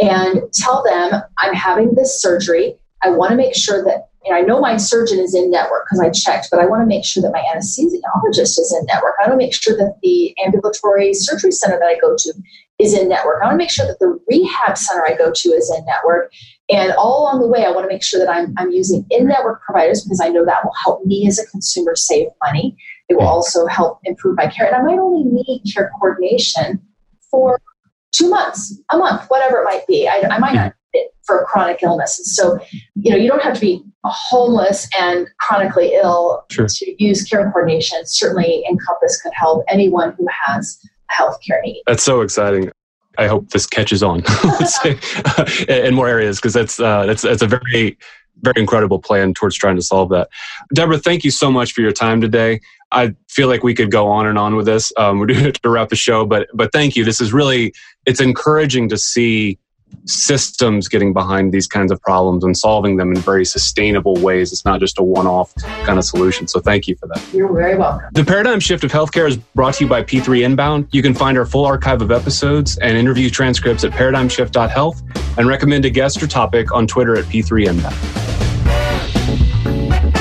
and 0.00 0.42
tell 0.52 0.82
them 0.82 1.22
I'm 1.38 1.54
having 1.54 1.94
this 1.94 2.20
surgery. 2.20 2.76
I 3.02 3.10
want 3.10 3.30
to 3.30 3.36
make 3.36 3.54
sure 3.54 3.84
that 3.84 4.09
know, 4.28 4.36
I 4.36 4.40
know 4.42 4.60
my 4.60 4.76
surgeon 4.76 5.18
is 5.18 5.34
in 5.34 5.50
network 5.50 5.86
because 5.86 6.00
I 6.00 6.10
checked, 6.10 6.48
but 6.50 6.60
I 6.60 6.66
want 6.66 6.82
to 6.82 6.86
make 6.86 7.04
sure 7.04 7.22
that 7.22 7.32
my 7.32 7.42
anesthesiologist 7.54 8.58
is 8.58 8.76
in 8.78 8.86
network. 8.86 9.14
I 9.18 9.28
want 9.28 9.40
to 9.40 9.44
make 9.44 9.54
sure 9.54 9.76
that 9.76 9.96
the 10.02 10.34
ambulatory 10.44 11.14
surgery 11.14 11.52
center 11.52 11.78
that 11.78 11.86
I 11.86 11.98
go 11.98 12.14
to 12.16 12.34
is 12.78 12.94
in 12.94 13.08
network. 13.08 13.42
I 13.42 13.46
want 13.46 13.54
to 13.54 13.58
make 13.58 13.70
sure 13.70 13.86
that 13.86 13.98
the 13.98 14.18
rehab 14.28 14.76
center 14.76 15.04
I 15.06 15.14
go 15.14 15.30
to 15.34 15.48
is 15.50 15.72
in 15.76 15.84
network. 15.86 16.32
And 16.70 16.92
all 16.92 17.22
along 17.22 17.40
the 17.40 17.48
way, 17.48 17.64
I 17.64 17.70
want 17.70 17.84
to 17.84 17.88
make 17.88 18.02
sure 18.02 18.20
that 18.20 18.30
I'm, 18.30 18.54
I'm 18.56 18.70
using 18.70 19.04
in 19.10 19.26
network 19.26 19.62
providers 19.62 20.04
because 20.04 20.20
I 20.20 20.28
know 20.28 20.44
that 20.44 20.64
will 20.64 20.74
help 20.82 21.04
me 21.04 21.26
as 21.26 21.38
a 21.38 21.46
consumer 21.46 21.96
save 21.96 22.28
money. 22.44 22.76
It 23.08 23.16
will 23.16 23.26
also 23.26 23.66
help 23.66 24.00
improve 24.04 24.36
my 24.36 24.46
care. 24.46 24.66
And 24.66 24.76
I 24.76 24.82
might 24.82 24.98
only 24.98 25.24
need 25.24 25.62
care 25.72 25.90
coordination 25.98 26.80
for 27.30 27.60
two 28.12 28.28
months, 28.28 28.78
a 28.90 28.96
month, 28.96 29.24
whatever 29.28 29.62
it 29.62 29.64
might 29.64 29.86
be. 29.86 30.08
I, 30.08 30.22
I 30.30 30.38
might 30.38 30.54
not 30.54 30.74
for 31.24 31.44
chronic 31.46 31.82
illness. 31.82 32.18
And 32.18 32.26
so, 32.26 32.58
you 32.94 33.10
know, 33.10 33.16
you 33.16 33.28
don't 33.28 33.42
have 33.42 33.54
to 33.54 33.60
be 33.60 33.82
homeless 34.04 34.88
and 34.98 35.28
chronically 35.38 35.94
ill 35.94 36.44
sure. 36.50 36.66
to 36.68 37.04
use 37.04 37.24
care 37.24 37.50
coordination. 37.52 37.98
Certainly, 38.04 38.64
NCompass 38.70 39.22
could 39.22 39.32
help 39.34 39.64
anyone 39.68 40.14
who 40.18 40.26
has 40.46 40.78
a 40.84 41.14
health 41.14 41.38
care 41.46 41.60
need. 41.62 41.82
That's 41.86 42.02
so 42.02 42.22
exciting. 42.22 42.70
I 43.18 43.26
hope 43.26 43.50
this 43.50 43.66
catches 43.66 44.02
on 44.02 44.22
in 45.68 45.94
more 45.94 46.08
areas 46.08 46.38
because 46.38 46.54
that's 46.54 46.80
uh, 46.80 47.06
that's 47.06 47.22
that's 47.22 47.42
a 47.42 47.46
very 47.46 47.98
very 48.42 48.54
incredible 48.56 48.98
plan 48.98 49.34
towards 49.34 49.56
trying 49.56 49.76
to 49.76 49.82
solve 49.82 50.08
that. 50.10 50.28
Deborah, 50.74 50.98
thank 50.98 51.24
you 51.24 51.30
so 51.30 51.50
much 51.50 51.72
for 51.72 51.82
your 51.82 51.92
time 51.92 52.20
today. 52.20 52.60
I 52.92 53.14
feel 53.28 53.48
like 53.48 53.62
we 53.62 53.74
could 53.74 53.90
go 53.90 54.08
on 54.08 54.26
and 54.26 54.38
on 54.38 54.56
with 54.56 54.66
this. 54.66 54.92
Um, 54.96 55.18
we're 55.20 55.26
doing 55.26 55.44
it 55.44 55.60
to 55.62 55.68
wrap 55.68 55.88
the 55.88 55.96
show, 55.96 56.24
but 56.24 56.48
but 56.54 56.72
thank 56.72 56.96
you. 56.96 57.04
This 57.04 57.20
is 57.20 57.32
really 57.32 57.72
it's 58.06 58.20
encouraging 58.20 58.88
to 58.88 58.98
see 58.98 59.58
systems 60.04 60.88
getting 60.88 61.12
behind 61.12 61.52
these 61.52 61.66
kinds 61.66 61.92
of 61.92 62.00
problems 62.02 62.44
and 62.44 62.56
solving 62.56 62.96
them 62.96 63.12
in 63.12 63.18
very 63.20 63.44
sustainable 63.44 64.14
ways. 64.14 64.52
It's 64.52 64.64
not 64.64 64.80
just 64.80 64.98
a 64.98 65.02
one 65.02 65.26
off 65.26 65.54
kind 65.84 65.98
of 65.98 66.04
solution. 66.04 66.48
So 66.48 66.60
thank 66.60 66.88
you 66.88 66.96
for 66.96 67.06
that. 67.08 67.22
You're 67.32 67.52
very 67.52 67.76
welcome. 67.76 68.08
The 68.12 68.24
Paradigm 68.24 68.60
Shift 68.60 68.84
of 68.84 68.92
Healthcare 68.92 69.28
is 69.28 69.36
brought 69.36 69.74
to 69.74 69.84
you 69.84 69.90
by 69.90 70.02
P3 70.02 70.44
Inbound. 70.44 70.88
You 70.92 71.02
can 71.02 71.14
find 71.14 71.38
our 71.38 71.46
full 71.46 71.64
archive 71.64 72.02
of 72.02 72.10
episodes 72.10 72.78
and 72.78 72.96
interview 72.96 73.30
transcripts 73.30 73.84
at 73.84 73.92
paradigmshift.health 73.92 75.02
and 75.38 75.48
recommend 75.48 75.84
a 75.84 75.90
guest 75.90 76.22
or 76.22 76.26
topic 76.26 76.72
on 76.72 76.86
Twitter 76.86 77.16
at 77.16 77.24
P3 77.26 77.68
Inbound. 77.68 77.96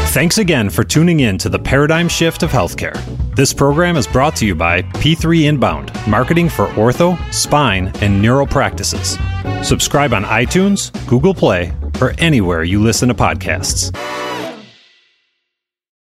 Thanks 0.09 0.39
again 0.39 0.69
for 0.69 0.83
tuning 0.83 1.19
in 1.19 1.37
to 1.37 1.49
the 1.49 1.59
Paradigm 1.59 2.09
Shift 2.09 2.41
of 2.41 2.51
Healthcare. 2.51 2.97
This 3.39 3.53
program 3.53 3.95
is 3.95 4.05
brought 4.05 4.35
to 4.35 4.45
you 4.45 4.53
by 4.53 4.81
P3 4.81 5.43
Inbound, 5.43 5.93
marketing 6.05 6.49
for 6.49 6.67
ortho, 6.71 7.17
spine, 7.33 7.89
and 8.01 8.21
neural 8.21 8.45
practices. 8.45 9.17
Subscribe 9.65 10.11
on 10.11 10.25
iTunes, 10.25 10.91
Google 11.07 11.33
Play, 11.33 11.71
or 12.01 12.13
anywhere 12.17 12.63
you 12.63 12.81
listen 12.81 13.07
to 13.07 13.15
podcasts. 13.15 13.95